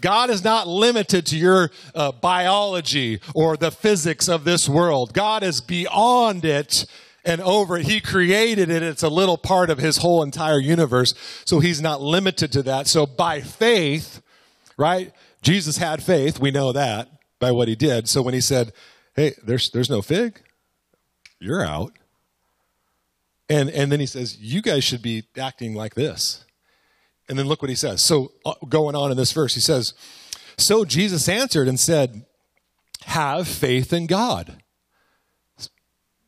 [0.00, 5.12] God is not limited to your uh, biology or the physics of this world.
[5.12, 6.86] God is beyond it
[7.24, 7.86] and over it.
[7.86, 8.84] He created it.
[8.84, 11.14] It's a little part of his whole entire universe.
[11.44, 12.86] So he's not limited to that.
[12.86, 14.22] So by faith,
[14.76, 15.12] right?
[15.42, 16.38] Jesus had faith.
[16.38, 17.08] We know that
[17.42, 18.08] by what he did.
[18.08, 18.72] So when he said,
[19.14, 20.40] Hey, there's, there's no fig,
[21.38, 21.92] you're out.
[23.50, 26.46] And, and then he says, You guys should be acting like this.
[27.28, 28.04] And then look what he says.
[28.04, 29.92] So uh, going on in this verse, he says,
[30.56, 32.24] So Jesus answered and said,
[33.04, 34.62] Have faith in God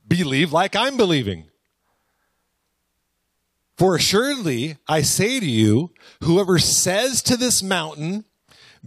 [0.07, 1.47] believe like I'm believing.
[3.77, 8.25] For assuredly, I say to you, whoever says to this mountain,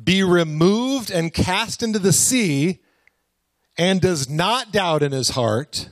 [0.01, 2.79] be removed and cast into the sea,
[3.77, 5.89] and does not doubt in his heart.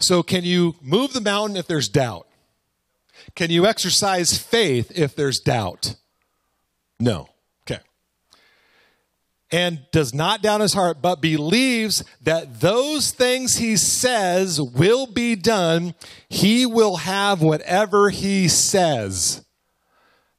[0.00, 2.26] So, can you move the mountain if there's doubt?
[3.34, 5.96] Can you exercise faith if there's doubt?
[7.00, 7.28] No
[7.62, 7.80] Okay.
[9.50, 15.34] and does not doubt his heart, but believes that those things he says will be
[15.36, 15.94] done,
[16.28, 19.44] he will have whatever he says.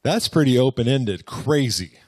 [0.02, 1.98] That's pretty open ended, crazy.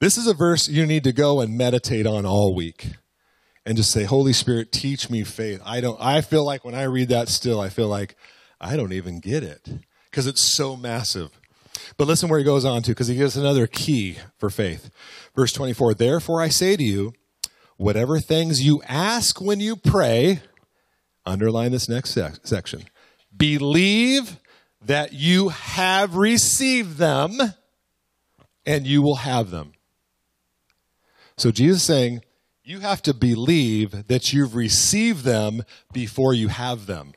[0.00, 2.86] This is a verse you need to go and meditate on all week
[3.66, 5.60] and just say, Holy Spirit, teach me faith.
[5.62, 8.16] I don't, I feel like when I read that still, I feel like
[8.58, 9.68] I don't even get it
[10.10, 11.38] because it's so massive.
[11.98, 14.90] But listen where he goes on to because he gives another key for faith.
[15.36, 17.12] Verse 24 Therefore I say to you,
[17.76, 20.40] whatever things you ask when you pray,
[21.26, 22.84] underline this next sec- section,
[23.36, 24.38] believe
[24.80, 27.38] that you have received them
[28.64, 29.72] and you will have them.
[31.40, 32.20] So Jesus is saying,
[32.62, 37.14] you have to believe that you've received them before you have them.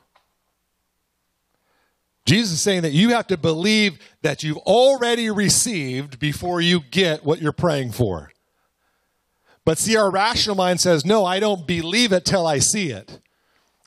[2.24, 7.22] Jesus is saying that you have to believe that you've already received before you get
[7.22, 8.32] what you're praying for.
[9.66, 13.20] But see, our rational mind says, no, I don't believe it till I see it.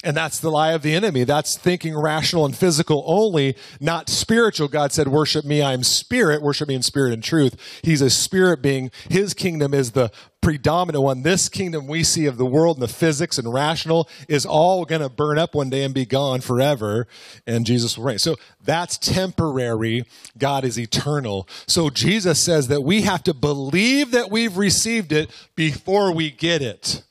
[0.04, 1.24] And that's the lie of the enemy.
[1.24, 4.68] That's thinking rational and physical only, not spiritual.
[4.68, 5.64] God said, worship me.
[5.64, 6.44] I'm spirit.
[6.44, 7.56] Worship me in spirit and truth.
[7.82, 8.92] He's a spirit being.
[9.10, 11.24] His kingdom is the predominant one.
[11.24, 15.02] This kingdom we see of the world and the physics and rational is all going
[15.02, 17.08] to burn up one day and be gone forever.
[17.48, 18.20] And Jesus will reign.
[18.20, 20.06] So that's temporary.
[20.38, 21.48] God is eternal.
[21.66, 26.62] So Jesus says that we have to believe that we've received it before we get
[26.62, 27.02] it.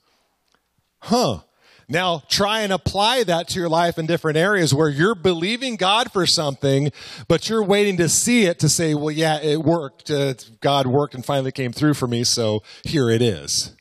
[1.01, 1.41] Huh.
[1.89, 6.13] Now try and apply that to your life in different areas where you're believing God
[6.13, 6.91] for something,
[7.29, 10.11] but you're waiting to see it to say, well, yeah, it worked.
[10.11, 12.25] Uh, God worked and finally came through for me.
[12.25, 13.77] So here it is.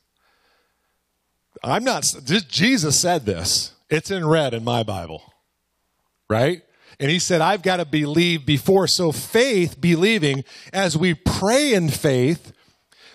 [1.63, 2.13] I'm not,
[2.47, 3.73] Jesus said this.
[3.89, 5.33] It's in red in my Bible,
[6.29, 6.61] right?
[6.99, 8.87] And he said, I've got to believe before.
[8.87, 12.51] So faith, believing, as we pray in faith,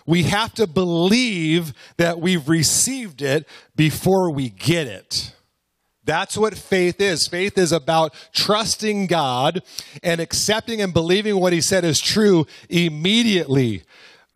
[0.07, 5.35] we have to believe that we've received it before we get it.
[6.05, 7.29] That's what faith is.
[7.29, 9.63] Faith is about trusting God
[10.03, 13.85] and accepting and believing what He said is true immediately.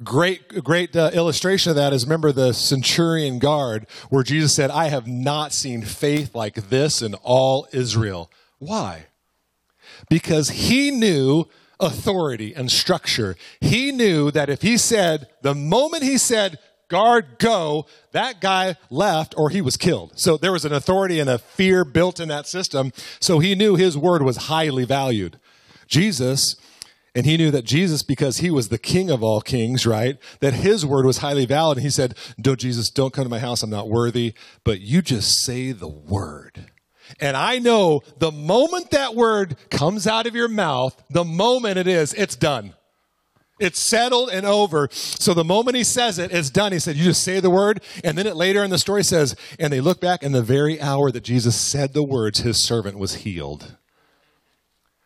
[0.02, 4.88] Great, great uh, illustration of that is remember the centurion guard where Jesus said, I
[4.88, 8.30] have not seen faith like this in all Israel.
[8.58, 9.06] Why?
[10.10, 11.46] Because he knew
[11.84, 13.36] authority and structure.
[13.60, 19.34] He knew that if he said, the moment he said, guard, go, that guy left
[19.36, 20.18] or he was killed.
[20.18, 22.92] So there was an authority and a fear built in that system.
[23.20, 25.38] So he knew his word was highly valued.
[25.86, 26.56] Jesus,
[27.14, 30.18] and he knew that Jesus, because he was the king of all kings, right?
[30.40, 31.78] That his word was highly valid.
[31.78, 33.62] And he said, No, Jesus, don't come to my house.
[33.62, 34.34] I'm not worthy.
[34.64, 36.70] But you just say the word
[37.20, 41.86] and I know the moment that word comes out of your mouth, the moment it
[41.86, 42.74] is, it's done.
[43.60, 44.88] It's settled and over.
[44.90, 46.72] So the moment he says it, it's done.
[46.72, 47.82] He said, You just say the word.
[48.02, 50.80] And then it later in the story says, And they look back, and the very
[50.80, 53.76] hour that Jesus said the words, his servant was healed.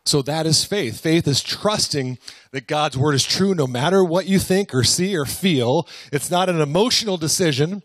[0.03, 0.99] So that is faith.
[0.99, 2.17] Faith is trusting
[2.51, 5.87] that God's word is true no matter what you think or see or feel.
[6.11, 7.83] It's not an emotional decision,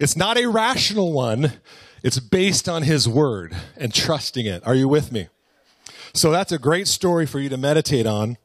[0.00, 1.52] it's not a rational one.
[2.02, 4.66] It's based on his word and trusting it.
[4.66, 5.28] Are you with me?
[6.14, 8.38] So that's a great story for you to meditate on.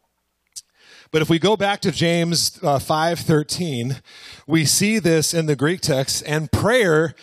[1.12, 4.02] But if we go back to James uh, 5:13,
[4.48, 7.14] we see this in the Greek text and prayer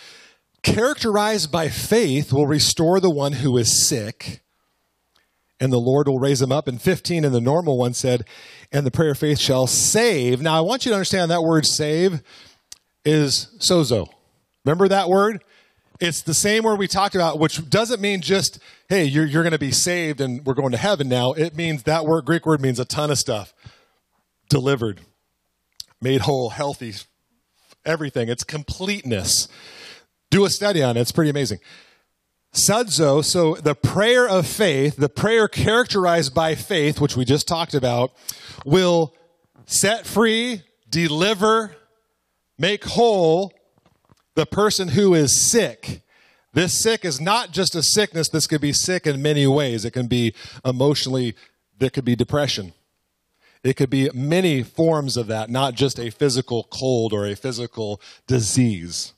[0.63, 4.43] characterized by faith will restore the one who is sick
[5.59, 6.69] and the Lord will raise him up.
[6.69, 8.25] And 15 in the normal one said,
[8.73, 10.41] and the prayer of faith shall save.
[10.41, 12.23] Now I want you to understand that word save
[13.05, 14.09] is sozo.
[14.65, 15.43] Remember that word?
[16.01, 18.59] It's the same word we talked about, which doesn't mean just,
[18.89, 21.35] hey, you're, you're going to be saved and we're going to heaven now.
[21.35, 23.53] It means that word, Greek word means a ton of stuff.
[24.49, 25.03] Delivered,
[26.01, 26.95] made whole, healthy,
[27.85, 28.31] everything.
[28.31, 29.47] It's completeness.
[30.31, 31.01] Do a study on it.
[31.01, 31.59] It's pretty amazing.
[32.55, 37.75] Sozo, so the prayer of faith, the prayer characterized by faith, which we just talked
[37.75, 38.13] about,
[38.65, 39.15] will
[39.67, 41.77] set free, deliver,
[42.59, 43.53] make whole
[44.35, 46.03] the person who is sick.
[46.53, 48.29] This sick is not just a sickness.
[48.29, 49.85] This could be sick in many ways.
[49.85, 51.35] It can be emotionally,
[51.79, 52.73] there could be depression.
[53.63, 58.01] It could be many forms of that, not just a physical cold or a physical
[58.27, 59.13] disease.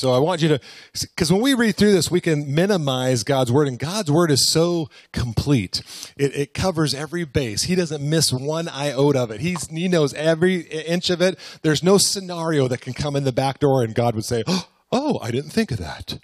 [0.00, 0.60] So I want you to,
[0.92, 4.48] because when we read through this, we can minimize God's word, and God's word is
[4.48, 5.82] so complete.
[6.16, 7.64] It, it, covers every base.
[7.64, 9.40] He doesn't miss one iota of it.
[9.40, 11.38] He's, he knows every inch of it.
[11.60, 14.42] There's no scenario that can come in the back door and God would say,
[14.92, 16.18] Oh, I didn't think of that.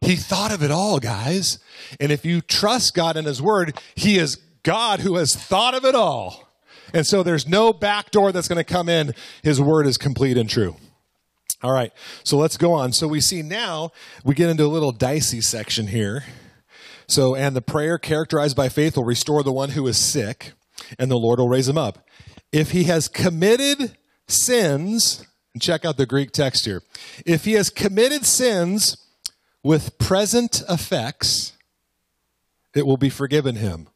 [0.00, 1.60] He thought of it all, guys.
[2.00, 5.84] And if you trust God and His word, He is God who has thought of
[5.84, 6.48] it all.
[6.92, 9.14] And so there's no back door that's going to come in.
[9.42, 10.76] His word is complete and true.
[11.62, 11.92] All right,
[12.24, 12.92] so let's go on.
[12.92, 13.92] So we see now
[14.24, 16.24] we get into a little dicey section here.
[17.06, 20.52] So, and the prayer characterized by faith will restore the one who is sick,
[20.98, 22.06] and the Lord will raise him up.
[22.52, 25.26] If he has committed sins,
[25.60, 26.82] check out the Greek text here.
[27.26, 28.96] If he has committed sins
[29.62, 31.52] with present effects,
[32.74, 33.88] it will be forgiven him.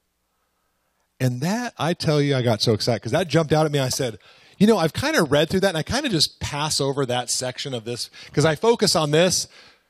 [1.19, 3.79] And that, I tell you, I got so excited because that jumped out at me.
[3.79, 4.19] I said,
[4.59, 7.05] you know, I've kind of read through that and I kind of just pass over
[7.07, 9.49] that section of this because I focus on this.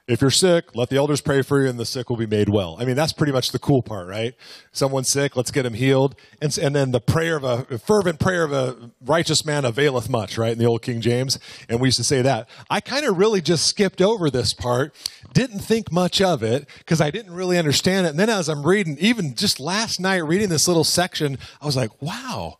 [0.09, 2.49] If you're sick, let the elders pray for you and the sick will be made
[2.49, 2.77] well.
[2.79, 4.35] I mean, that's pretty much the cool part, right?
[4.71, 6.15] Someone's sick, let's get him healed.
[6.41, 10.39] And, and then the prayer of a, fervent prayer of a righteous man availeth much,
[10.39, 10.53] right?
[10.53, 11.41] In the old King James.
[11.69, 12.49] And we used to say that.
[12.71, 14.95] I kind of really just skipped over this part,
[15.33, 18.11] didn't think much of it because I didn't really understand it.
[18.11, 21.77] And then as I'm reading, even just last night reading this little section, I was
[21.77, 22.59] like, wow,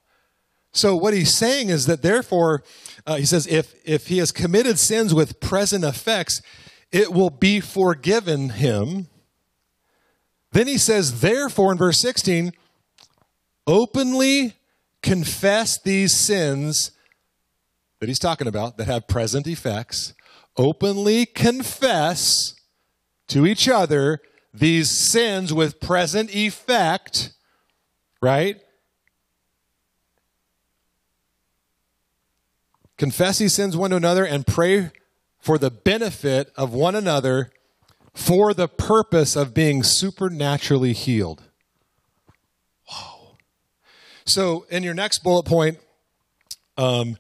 [0.77, 2.63] so what he's saying is that therefore,
[3.07, 6.43] uh, he says, if, if he has committed sins with present effects,
[6.93, 9.09] it will be forgiven him.
[10.53, 12.53] Then he says, therefore, in verse 16,
[13.67, 14.55] openly
[15.03, 16.91] confess these sins
[18.01, 20.13] that he's talking about that have present effects.
[20.59, 22.55] Openly confess
[23.29, 24.21] to each other
[24.53, 27.33] these sins with present effect,
[28.21, 28.61] right?
[32.97, 34.91] Confess these sins one to another, and pray
[35.39, 37.51] for the benefit of one another
[38.15, 41.43] for the purpose of being supernaturally healed.
[42.89, 43.37] Whoa.
[44.25, 45.79] So, in your next bullet point,
[46.77, 47.17] um,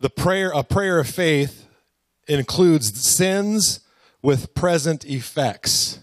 [0.00, 1.66] the prayer, a prayer of faith
[2.26, 3.80] includes sins
[4.22, 6.00] with present effects.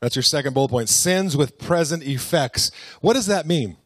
[0.00, 0.88] That's your second bullet point.
[0.88, 2.70] Sins with present effects.
[3.00, 3.76] What does that mean?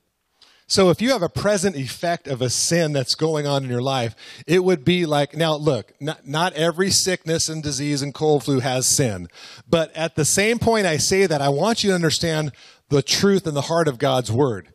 [0.66, 3.83] So if you have a present effect of a sin that's going on in your
[3.83, 4.14] life,
[4.46, 8.61] it would be like, now look, not, not every sickness and disease and cold flu
[8.61, 9.29] has sin.
[9.68, 12.53] But at the same point I say that, I want you to understand
[12.88, 14.72] the truth and the heart of God's word.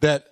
[0.00, 0.26] That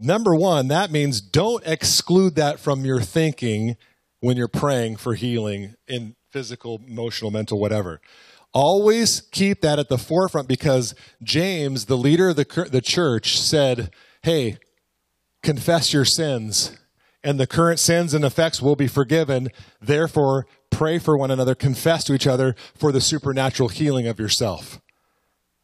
[0.00, 3.76] number one, that means don't exclude that from your thinking
[4.20, 8.00] when you're praying for healing in physical, emotional, mental, whatever.
[8.54, 13.90] Always keep that at the forefront because James, the leader of the, the church, said,
[14.22, 14.58] Hey,
[15.42, 16.76] confess your sins,
[17.24, 19.50] and the current sins and effects will be forgiven.
[19.80, 24.80] Therefore, pray for one another, confess to each other for the supernatural healing of yourself.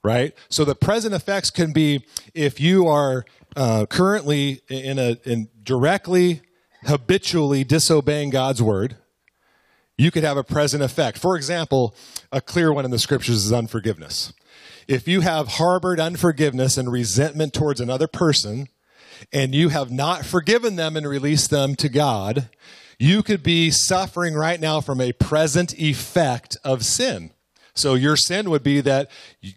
[0.02, 0.34] Right?
[0.48, 3.24] So the present effects can be if you are
[3.54, 6.42] uh, currently in a in directly
[6.84, 8.96] habitually disobeying God's word,
[10.00, 11.18] you could have a present effect.
[11.18, 11.94] For example,
[12.32, 14.32] a clear one in the scriptures is unforgiveness.
[14.88, 18.68] If you have harbored unforgiveness and resentment towards another person,
[19.32, 22.48] and you have not forgiven them and released them to God,
[22.98, 27.32] you could be suffering right now from a present effect of sin.
[27.74, 29.10] So your sin would be that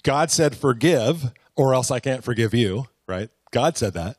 [0.04, 3.30] God said forgive, or else I can't forgive you, right?
[3.52, 4.18] God said that.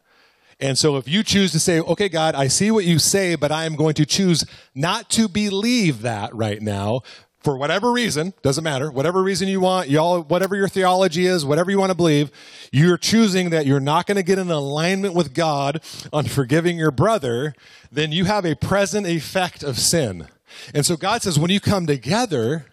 [0.61, 3.51] And so if you choose to say, okay, God, I see what you say, but
[3.51, 4.45] I am going to choose
[4.75, 7.03] not to believe that right now,
[7.43, 11.71] for whatever reason, doesn't matter, whatever reason you want, y'all, whatever your theology is, whatever
[11.71, 12.31] you want to believe,
[12.73, 16.91] you're choosing that you're not going to get in alignment with God on forgiving your
[16.91, 17.55] brother,
[17.93, 20.29] then you have a present effect of sin.
[20.75, 22.65] And so God says, when you come together,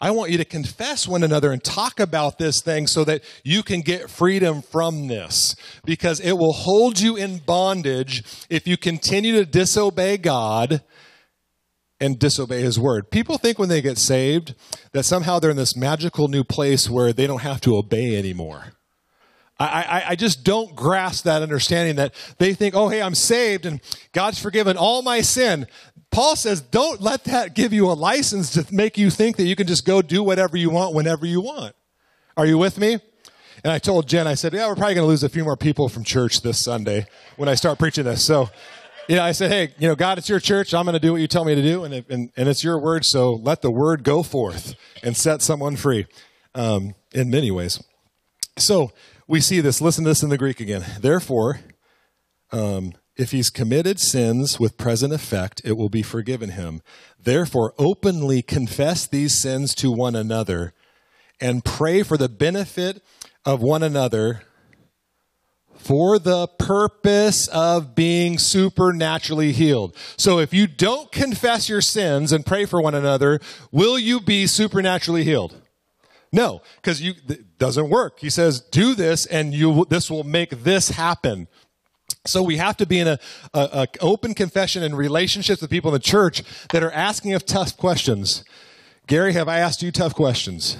[0.00, 3.62] I want you to confess one another and talk about this thing so that you
[3.62, 5.54] can get freedom from this.
[5.84, 10.82] Because it will hold you in bondage if you continue to disobey God
[12.00, 13.10] and disobey his word.
[13.10, 14.54] People think when they get saved
[14.90, 18.72] that somehow they're in this magical new place where they don't have to obey anymore.
[19.60, 23.64] I, I, I, just don't grasp that understanding that they think, oh, hey, I'm saved
[23.64, 23.80] and
[24.12, 25.68] God's forgiven all my sin.
[26.12, 29.56] Paul says, don't let that give you a license to make you think that you
[29.56, 31.74] can just go do whatever you want whenever you want.
[32.36, 32.98] Are you with me?
[33.64, 35.56] And I told Jen, I said, yeah, we're probably going to lose a few more
[35.56, 37.06] people from church this Sunday
[37.36, 38.24] when I start preaching this.
[38.24, 38.50] So
[39.08, 40.72] you know, I said, hey, you know, God, it's your church.
[40.72, 42.62] I'm going to do what you tell me to do, and, it, and, and it's
[42.62, 43.04] your word.
[43.04, 46.06] So let the word go forth and set someone free
[46.54, 47.82] um, in many ways.
[48.58, 48.92] So
[49.26, 49.80] we see this.
[49.80, 50.84] Listen to this in the Greek again.
[51.00, 51.60] Therefore,
[52.52, 56.82] um, if he's committed sins with present effect, it will be forgiven him.
[57.22, 60.72] Therefore, openly confess these sins to one another
[61.40, 63.02] and pray for the benefit
[63.44, 64.42] of one another
[65.76, 69.96] for the purpose of being supernaturally healed.
[70.16, 73.40] So if you don't confess your sins and pray for one another,
[73.72, 75.60] will you be supernaturally healed?
[76.32, 78.20] No, because you it doesn't work.
[78.20, 81.46] He says, "Do this, and you this will make this happen."
[82.24, 83.18] So we have to be in a,
[83.52, 87.42] a, a open confession and relationships with people in the church that are asking us
[87.42, 88.44] tough questions.
[89.06, 90.76] Gary, have I asked you tough questions?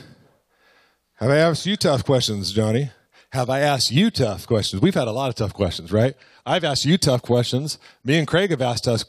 [1.16, 2.90] Have I asked you tough questions, Johnny?
[3.32, 4.82] have I asked you tough questions?
[4.82, 6.14] We've had a lot of tough questions, right?
[6.44, 7.78] I've asked you tough questions.
[8.04, 9.04] Me and Craig have asked us.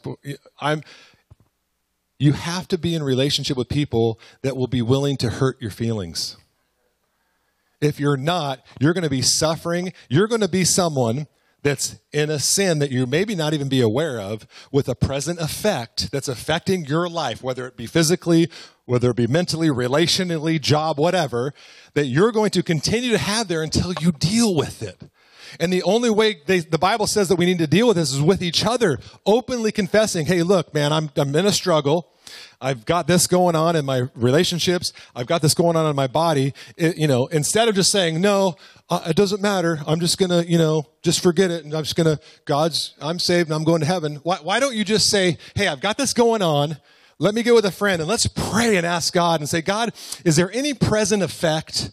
[0.60, 0.82] I'm.
[2.18, 5.72] You have to be in relationship with people that will be willing to hurt your
[5.72, 6.38] feelings.
[7.80, 9.92] If you're not, you're going to be suffering.
[10.08, 11.26] You're going to be someone
[11.64, 15.40] that's in a sin that you maybe not even be aware of with a present
[15.40, 18.48] effect that's affecting your life, whether it be physically,
[18.84, 21.54] whether it be mentally, relationally, job, whatever,
[21.94, 25.02] that you're going to continue to have there until you deal with it.
[25.58, 28.12] And the only way they, the Bible says that we need to deal with this
[28.12, 32.10] is with each other, openly confessing, hey, look, man, I'm, I'm in a struggle.
[32.60, 34.92] I've got this going on in my relationships.
[35.14, 36.54] I've got this going on in my body.
[36.76, 38.56] It, you know, instead of just saying, no,
[38.90, 39.80] uh, it doesn't matter.
[39.86, 41.64] I'm just going to, you know, just forget it.
[41.64, 44.16] And I'm just going to, God's, I'm saved and I'm going to heaven.
[44.16, 46.78] Why, why don't you just say, hey, I've got this going on.
[47.18, 49.92] Let me get with a friend and let's pray and ask God and say, God,
[50.24, 51.92] is there any present effect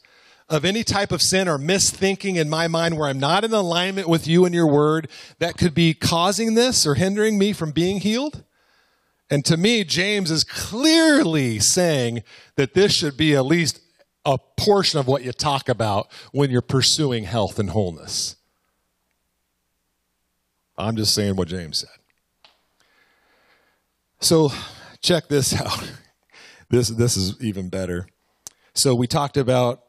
[0.49, 4.09] of any type of sin or misthinking in my mind where I'm not in alignment
[4.09, 5.09] with you and your word
[5.39, 8.43] that could be causing this or hindering me from being healed?
[9.31, 12.23] And to me, James is clearly saying
[12.57, 13.79] that this should be at least
[14.25, 18.35] a portion of what you talk about when you're pursuing health and wholeness.
[20.77, 21.89] I'm just saying what James said.
[24.19, 24.51] So,
[25.01, 25.91] check this out.
[26.69, 28.07] This, this is even better.
[28.73, 29.81] So, we talked about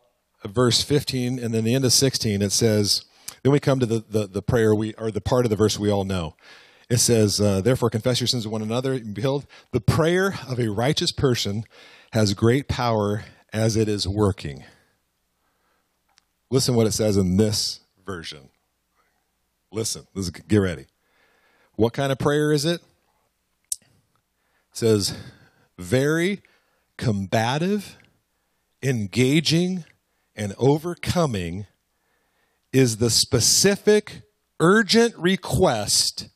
[0.45, 3.05] verse 15, and then the end of 16, it says,
[3.43, 5.79] then we come to the, the, the prayer we, or the part of the verse
[5.79, 6.37] we all know.
[6.93, 8.93] It says, uh, Therefore, confess your sins to one another.
[8.93, 11.65] And behold, the prayer of a righteous person
[12.13, 14.63] has great power as it is working.
[16.51, 18.51] Listen what it says in this version.
[19.71, 20.85] Listen, this is, get ready.
[21.77, 22.83] What kind of prayer is it?
[23.81, 23.89] It
[24.73, 25.17] says,
[25.79, 26.43] very
[26.99, 27.97] combative,
[28.83, 29.87] engaging,
[30.37, 31.65] and overcoming
[32.71, 34.21] is the specific,
[34.61, 36.29] urgent request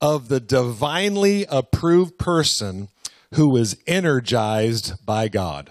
[0.00, 2.88] of the divinely approved person
[3.34, 5.70] who is energized by God.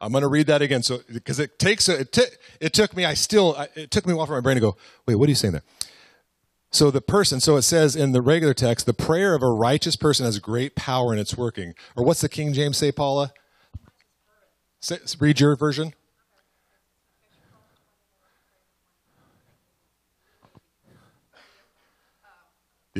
[0.00, 0.82] I'm going to read that again.
[0.82, 2.22] So, because it takes, a, it, t-
[2.60, 4.76] it took me, I still, it took me a while for my brain to go,
[5.06, 5.62] wait, what are you saying there?
[6.72, 9.96] So the person, so it says in the regular text, the prayer of a righteous
[9.96, 11.74] person has great power in its working.
[11.96, 13.32] Or what's the King James say, Paula?
[14.80, 15.94] Say, read your version.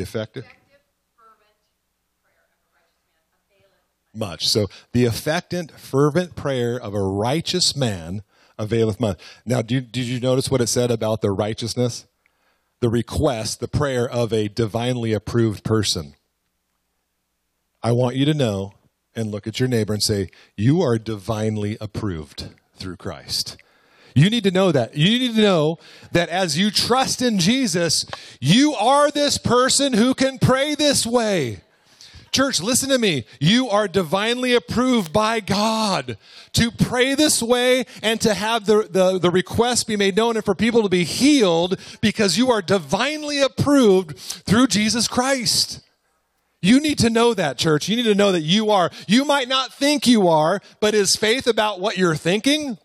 [0.00, 0.46] The effective?
[4.14, 4.48] Much.
[4.48, 8.22] So the effective, fervent prayer of a righteous man
[8.58, 9.20] availeth much.
[9.44, 12.06] Now, did you notice what it said about the righteousness?
[12.80, 16.14] The request, the prayer of a divinely approved person.
[17.82, 18.72] I want you to know
[19.14, 23.58] and look at your neighbor and say, You are divinely approved through Christ.
[24.14, 24.96] You need to know that.
[24.96, 25.78] You need to know
[26.12, 28.06] that as you trust in Jesus,
[28.40, 31.60] you are this person who can pray this way.
[32.32, 33.24] Church, listen to me.
[33.40, 36.16] You are divinely approved by God
[36.52, 40.44] to pray this way and to have the, the, the request be made known and
[40.44, 45.80] for people to be healed because you are divinely approved through Jesus Christ.
[46.62, 47.88] You need to know that, church.
[47.88, 48.90] You need to know that you are.
[49.08, 52.78] You might not think you are, but is faith about what you're thinking?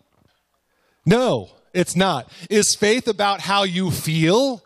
[1.06, 2.30] No, it's not.
[2.50, 4.62] Is faith about how you feel?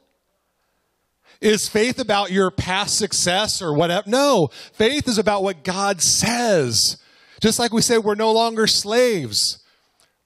[1.41, 4.09] Is faith about your past success or whatever?
[4.09, 6.97] No, faith is about what God says.
[7.41, 9.63] Just like we say, we're no longer slaves.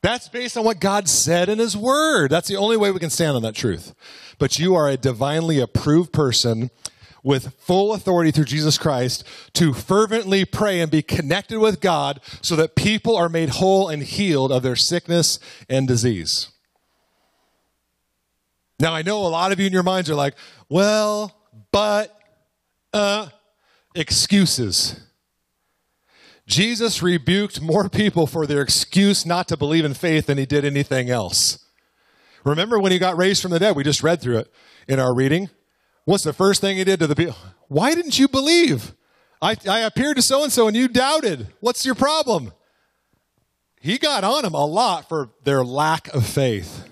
[0.02, 2.30] That's based on what God said in His Word.
[2.30, 3.94] That's the only way we can stand on that truth.
[4.38, 6.70] But you are a divinely approved person
[7.24, 12.54] with full authority through Jesus Christ to fervently pray and be connected with God so
[12.54, 16.52] that people are made whole and healed of their sickness and disease.
[18.78, 20.34] Now, I know a lot of you in your minds are like,
[20.68, 21.34] well,
[21.72, 22.16] but,
[22.92, 23.28] uh,
[23.94, 25.00] excuses.
[26.46, 30.64] Jesus rebuked more people for their excuse not to believe in faith than he did
[30.64, 31.64] anything else.
[32.44, 33.74] Remember when he got raised from the dead?
[33.76, 34.52] We just read through it
[34.86, 35.48] in our reading.
[36.04, 37.36] What's the first thing he did to the people?
[37.68, 38.94] Why didn't you believe?
[39.40, 41.48] I, I appeared to so and so and you doubted.
[41.60, 42.52] What's your problem?
[43.80, 46.88] He got on them a lot for their lack of faith.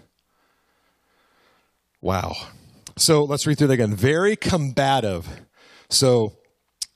[2.02, 2.34] Wow.
[2.98, 3.94] So let's read through that again.
[3.94, 5.26] Very combative.
[5.88, 6.36] So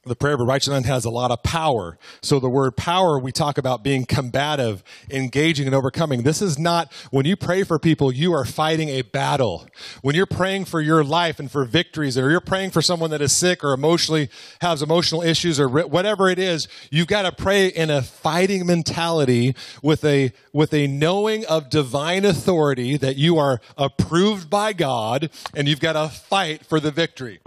[0.07, 1.99] the prayer of a righteous man has a lot of power.
[2.23, 6.23] So the word power, we talk about being combative, engaging and overcoming.
[6.23, 9.67] This is not, when you pray for people, you are fighting a battle.
[10.03, 13.21] When you're praying for your life and for victories, or you're praying for someone that
[13.21, 14.31] is sick or emotionally
[14.61, 19.55] has emotional issues or whatever it is, you've got to pray in a fighting mentality
[19.83, 25.67] with a, with a knowing of divine authority that you are approved by God and
[25.67, 27.41] you've got to fight for the victory.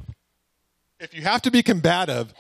[1.00, 2.34] If you have to be combative,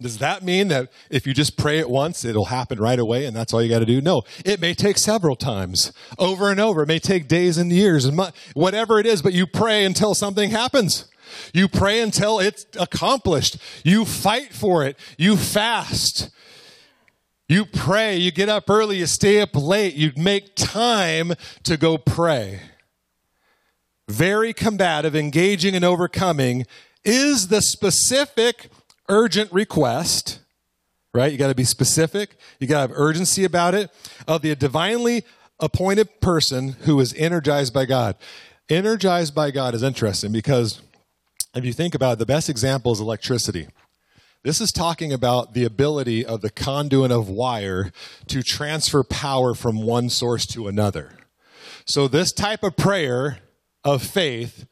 [0.00, 3.36] does that mean that if you just pray it once, it'll happen right away and
[3.36, 4.00] that's all you got to do?
[4.00, 4.22] No.
[4.44, 6.82] It may take several times, over and over.
[6.82, 8.20] It may take days and years and
[8.54, 11.06] whatever it is, but you pray until something happens.
[11.52, 13.58] You pray until it's accomplished.
[13.84, 14.96] You fight for it.
[15.16, 16.30] You fast.
[17.48, 18.16] You pray.
[18.16, 18.98] You get up early.
[18.98, 19.94] You stay up late.
[19.94, 21.32] You make time
[21.64, 22.60] to go pray.
[24.08, 26.66] Very combative, engaging and overcoming
[27.04, 28.70] is the specific
[29.08, 30.40] urgent request,
[31.14, 31.32] right?
[31.32, 32.36] You got to be specific.
[32.60, 33.90] You got to have urgency about it
[34.26, 35.24] of the divinely
[35.60, 38.16] appointed person who is energized by God.
[38.68, 40.82] Energized by God is interesting because
[41.54, 43.68] if you think about it, the best example is electricity.
[44.44, 47.90] This is talking about the ability of the conduit of wire
[48.28, 51.12] to transfer power from one source to another.
[51.86, 53.38] So, this type of prayer
[53.82, 54.66] of faith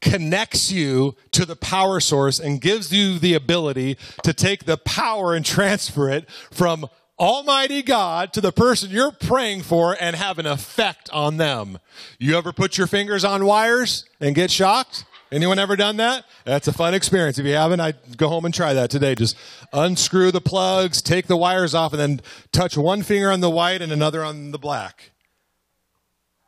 [0.00, 5.34] connects you to the power source and gives you the ability to take the power
[5.34, 6.86] and transfer it from
[7.18, 11.78] Almighty God to the person you're praying for and have an effect on them.
[12.18, 15.04] You ever put your fingers on wires and get shocked?
[15.32, 16.24] Anyone ever done that?
[16.44, 17.38] That's a fun experience.
[17.38, 19.14] If you haven't, I'd go home and try that today.
[19.14, 19.36] Just
[19.72, 22.20] unscrew the plugs, take the wires off, and then
[22.52, 25.12] touch one finger on the white and another on the black.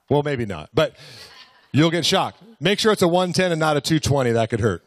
[0.09, 0.97] Well, maybe not, but
[1.73, 2.43] You'll get shocked.
[2.61, 4.33] Make sure it's a 110 and not a 220.
[4.33, 4.85] That could hurt.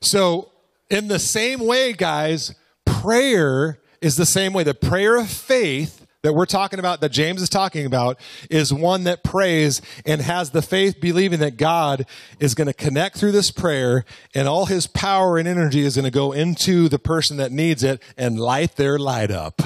[0.00, 0.50] So,
[0.90, 4.62] in the same way, guys, prayer is the same way.
[4.62, 8.18] The prayer of faith that we're talking about, that James is talking about,
[8.50, 12.06] is one that prays and has the faith believing that God
[12.38, 16.04] is going to connect through this prayer and all his power and energy is going
[16.04, 19.62] to go into the person that needs it and light their light up.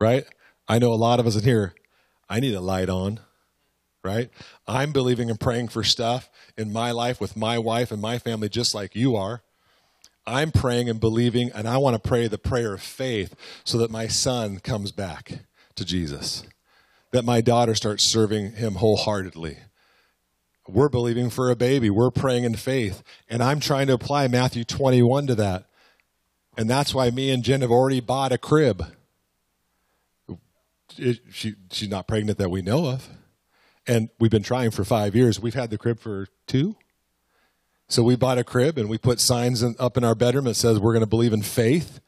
[0.00, 0.24] Right?
[0.66, 1.74] I know a lot of us in here,
[2.28, 3.20] I need a light on
[4.02, 4.30] right?
[4.66, 8.48] I'm believing and praying for stuff in my life with my wife and my family,
[8.48, 9.42] just like you are.
[10.26, 13.34] I'm praying and believing, and I want to pray the prayer of faith
[13.64, 15.40] so that my son comes back
[15.74, 16.44] to Jesus,
[17.12, 19.58] that my daughter starts serving him wholeheartedly.
[20.68, 21.88] We're believing for a baby.
[21.88, 23.02] We're praying in faith.
[23.28, 25.64] And I'm trying to apply Matthew 21 to that.
[26.58, 28.84] And that's why me and Jen have already bought a crib.
[30.98, 33.08] It, she, she's not pregnant that we know of.
[33.88, 35.40] And we've been trying for five years.
[35.40, 36.76] We've had the crib for two.
[37.88, 40.54] So we bought a crib and we put signs in, up in our bedroom that
[40.54, 42.00] says we're going to believe in faith.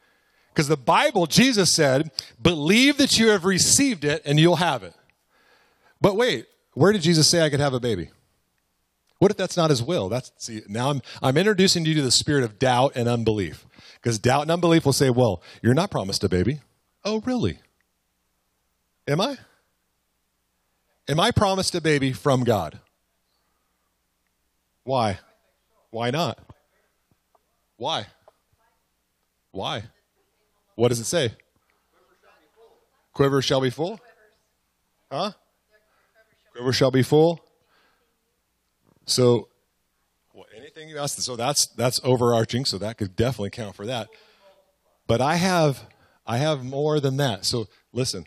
[0.53, 4.93] Because the Bible, Jesus said, believe that you have received it and you'll have it.
[5.99, 8.09] But wait, where did Jesus say I could have a baby?
[9.17, 10.09] What if that's not his will?
[10.09, 13.67] That's see, now I'm I'm introducing you to the spirit of doubt and unbelief.
[13.95, 16.59] Because doubt and unbelief will say, Well, you're not promised a baby.
[17.05, 17.59] Oh, really?
[19.07, 19.37] Am I?
[21.07, 22.79] Am I promised a baby from God?
[24.83, 25.19] Why?
[25.89, 26.39] Why not?
[27.77, 28.07] Why?
[29.51, 29.83] Why?
[30.75, 31.33] What does it say?
[33.13, 33.99] Quiver shall be full?
[35.11, 35.31] Huh?
[36.53, 37.43] Quiver shall be full.
[39.05, 39.49] So,
[40.33, 42.65] well, anything you ask, so that's that's overarching.
[42.65, 44.07] So that could definitely count for that.
[45.07, 45.83] But I have
[46.25, 47.45] I have more than that.
[47.45, 48.25] So listen,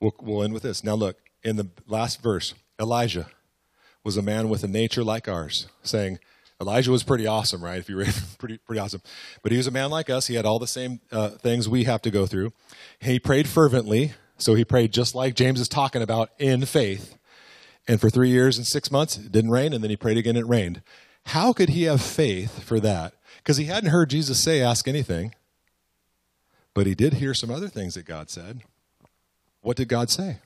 [0.00, 0.84] we'll, we'll end with this.
[0.84, 1.16] Now look
[1.46, 3.28] in the last verse, Elijah
[4.02, 6.18] was a man with a nature like ours, saying.
[6.58, 7.78] Elijah was pretty awesome, right?
[7.78, 9.02] If you read, pretty pretty awesome.
[9.42, 10.26] But he was a man like us.
[10.26, 12.54] He had all the same uh, things we have to go through.
[12.98, 17.18] He prayed fervently, so he prayed just like James is talking about in faith.
[17.86, 20.36] And for three years and six months, it didn't rain, and then he prayed again,
[20.36, 20.80] it rained.
[21.26, 23.12] How could he have faith for that?
[23.36, 25.34] Because he hadn't heard Jesus say, ask anything.
[26.72, 28.62] But he did hear some other things that God said.
[29.60, 30.38] What did God say?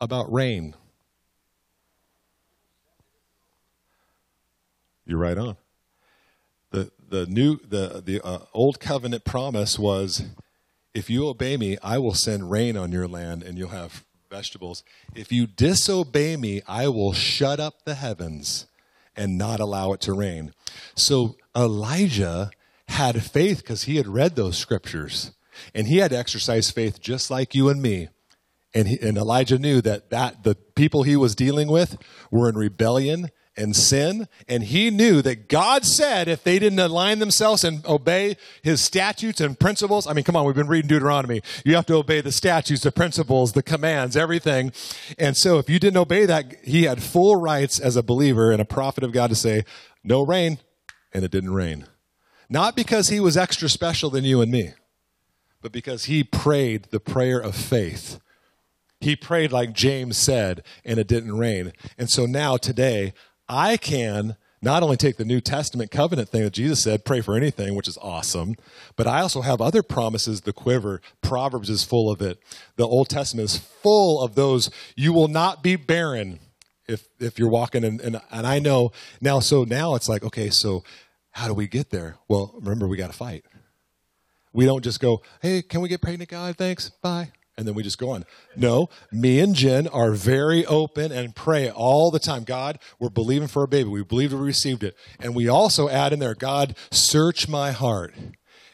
[0.00, 0.74] About rain.
[5.04, 5.56] You're right on.
[6.70, 10.24] The the new the the uh, old covenant promise was
[10.94, 14.82] if you obey me, I will send rain on your land and you'll have vegetables.
[15.14, 18.66] If you disobey me, I will shut up the heavens
[19.16, 20.54] and not allow it to rain.
[20.94, 22.50] So Elijah
[22.88, 25.32] had faith because he had read those scriptures
[25.74, 28.08] and he had to exercise faith just like you and me.
[28.72, 31.98] And, he, and Elijah knew that, that the people he was dealing with
[32.30, 34.28] were in rebellion and sin.
[34.48, 39.40] And he knew that God said if they didn't align themselves and obey his statutes
[39.40, 41.42] and principles, I mean, come on, we've been reading Deuteronomy.
[41.64, 44.72] You have to obey the statutes, the principles, the commands, everything.
[45.18, 48.62] And so if you didn't obey that, he had full rights as a believer and
[48.62, 49.64] a prophet of God to say,
[50.04, 50.58] no rain.
[51.12, 51.86] And it didn't rain.
[52.48, 54.74] Not because he was extra special than you and me,
[55.60, 58.20] but because he prayed the prayer of faith.
[59.00, 61.72] He prayed like James said, and it didn't rain.
[61.96, 63.14] And so now, today,
[63.48, 67.34] I can not only take the New Testament covenant thing that Jesus said, pray for
[67.34, 68.56] anything, which is awesome,
[68.94, 71.00] but I also have other promises, the quiver.
[71.22, 72.38] Proverbs is full of it.
[72.76, 74.70] The Old Testament is full of those.
[74.96, 76.40] You will not be barren
[76.86, 78.90] if if you're walking and, and and I know
[79.20, 80.82] now so now it's like, okay, so
[81.30, 82.16] how do we get there?
[82.28, 83.44] Well, remember we got to fight.
[84.52, 86.56] We don't just go, hey, can we get pregnant, God?
[86.56, 86.90] Thanks.
[86.90, 87.30] Bye.
[87.60, 88.24] And then we just go on.
[88.56, 92.44] No, me and Jen are very open and pray all the time.
[92.44, 93.90] God, we're believing for a baby.
[93.90, 94.96] We believe we received it.
[95.20, 98.14] And we also add in there, God, search my heart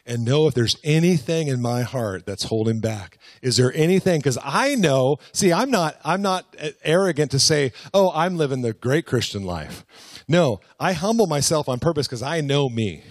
[0.05, 3.17] and know if there's anything in my heart that's holding back.
[3.41, 4.19] Is there anything?
[4.19, 8.71] Because I know, see, I'm not, I'm not arrogant to say, oh, I'm living the
[8.71, 9.85] great Christian life.
[10.29, 13.03] No, I humble myself on purpose because I know me.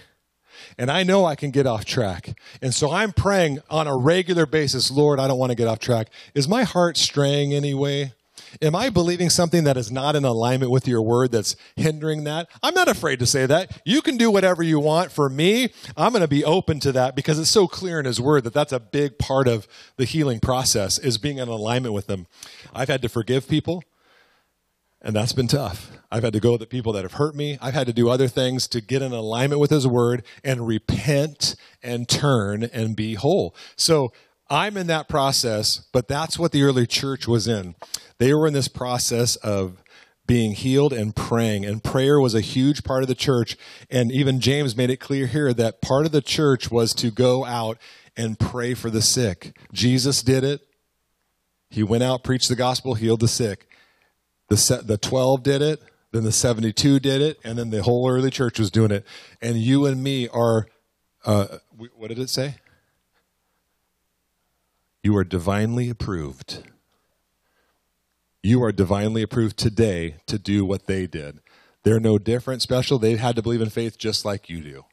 [0.77, 2.37] And I know I can get off track.
[2.61, 5.79] And so I'm praying on a regular basis, Lord, I don't want to get off
[5.79, 6.09] track.
[6.35, 8.13] Is my heart straying anyway?
[8.61, 12.47] Am I believing something that is not in alignment with your word that's hindering that?
[12.63, 13.81] I'm not afraid to say that.
[13.85, 15.11] You can do whatever you want.
[15.11, 18.21] For me, I'm going to be open to that because it's so clear in his
[18.21, 19.67] word that that's a big part of
[19.97, 22.27] the healing process is being in alignment with them.
[22.73, 23.83] I've had to forgive people.
[25.01, 25.91] And that's been tough.
[26.11, 27.57] I've had to go with the people that have hurt me.
[27.61, 31.55] I've had to do other things to get in alignment with His Word and repent
[31.83, 33.55] and turn and be whole.
[33.75, 34.11] So
[34.49, 37.75] I'm in that process, but that's what the early church was in.
[38.17, 39.83] They were in this process of
[40.25, 41.65] being healed and praying.
[41.65, 43.57] And prayer was a huge part of the church.
[43.89, 47.45] And even James made it clear here that part of the church was to go
[47.45, 47.77] out
[48.15, 49.57] and pray for the sick.
[49.71, 50.61] Jesus did it.
[51.69, 53.66] He went out, preached the gospel, healed the sick.
[54.49, 55.81] The, set, the 12 did it,
[56.11, 59.05] then the 72 did it, and then the whole early church was doing it.
[59.41, 60.67] And you and me are,
[61.25, 61.59] uh,
[61.95, 62.55] what did it say?
[65.03, 66.63] You are divinely approved.
[68.41, 71.39] You are divinely approved today to do what they did.
[71.83, 72.99] They're no different, special.
[72.99, 74.85] They had to believe in faith just like you do.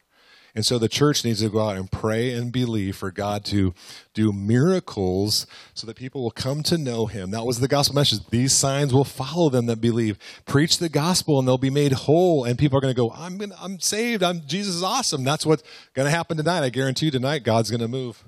[0.55, 3.75] And so the church needs to go out and pray and believe for God to
[4.13, 7.33] do miracles so that people will come to know him.
[7.33, 8.21] That was the gospel message.
[8.31, 10.17] These signs will follow them that believe.
[10.47, 13.37] Preach the gospel and they'll be made whole and people are going to go, I'm
[13.37, 14.23] gonna, I'm saved.
[14.23, 15.25] I'm Jesus is awesome.
[15.25, 16.63] That's what's going to happen tonight.
[16.63, 18.23] I guarantee you tonight God's going to move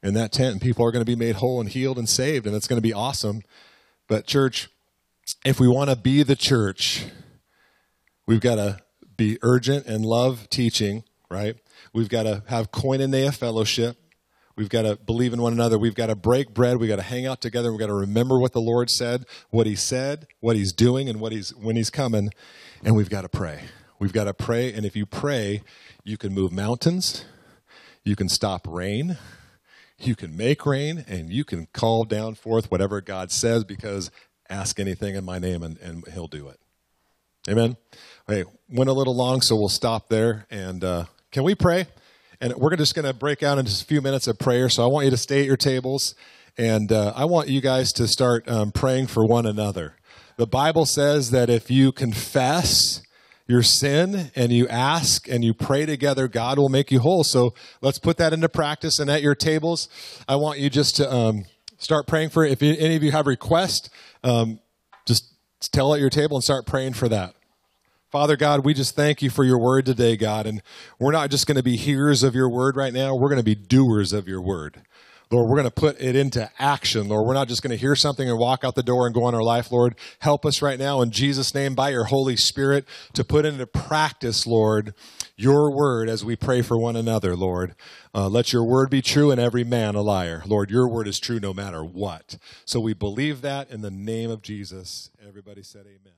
[0.00, 2.46] in that tent and people are going to be made whole and healed and saved
[2.46, 3.42] and it's going to be awesome.
[4.06, 4.68] But church,
[5.44, 7.04] if we want to be the church,
[8.26, 8.78] we've got to
[9.16, 11.56] be urgent and love teaching right?
[11.92, 13.96] We've got to have koinonia fellowship.
[14.56, 15.78] We've got to believe in one another.
[15.78, 16.78] We've got to break bread.
[16.78, 17.70] We've got to hang out together.
[17.70, 21.20] We've got to remember what the Lord said, what He said, what He's doing, and
[21.20, 22.30] what He's when He's coming.
[22.82, 23.60] And we've got to pray.
[24.00, 24.72] We've got to pray.
[24.72, 25.62] And if you pray,
[26.02, 27.24] you can move mountains.
[28.02, 29.16] You can stop rain.
[30.00, 34.10] You can make rain, and you can call down forth whatever God says because
[34.48, 36.58] ask anything in my name, and, and He'll do it.
[37.48, 37.76] Amen.
[38.26, 40.82] Hey, went a little long, so we'll stop there and.
[40.82, 41.04] Uh,
[41.38, 41.86] can we pray?
[42.40, 44.68] And we're just going to break out into a few minutes of prayer.
[44.68, 46.16] So I want you to stay at your tables,
[46.56, 49.94] and uh, I want you guys to start um, praying for one another.
[50.36, 53.02] The Bible says that if you confess
[53.46, 57.22] your sin and you ask and you pray together, God will make you whole.
[57.22, 58.98] So let's put that into practice.
[58.98, 59.88] And at your tables,
[60.26, 61.44] I want you just to um,
[61.76, 62.50] start praying for it.
[62.50, 63.90] If any of you have requests,
[64.24, 64.58] um,
[65.06, 65.32] just
[65.70, 67.36] tell at your table and start praying for that.
[68.10, 70.46] Father God, we just thank you for your word today, God.
[70.46, 70.62] And
[70.98, 73.44] we're not just going to be hearers of your word right now, we're going to
[73.44, 74.82] be doers of your word.
[75.30, 77.26] Lord, we're going to put it into action, Lord.
[77.26, 79.34] We're not just going to hear something and walk out the door and go on
[79.34, 79.94] our life, Lord.
[80.20, 84.46] Help us right now in Jesus' name by your Holy Spirit to put into practice,
[84.46, 84.94] Lord,
[85.36, 87.74] your word as we pray for one another, Lord.
[88.14, 90.42] Uh, let your word be true and every man a liar.
[90.46, 92.38] Lord, your word is true no matter what.
[92.64, 95.10] So we believe that in the name of Jesus.
[95.22, 96.17] Everybody said amen.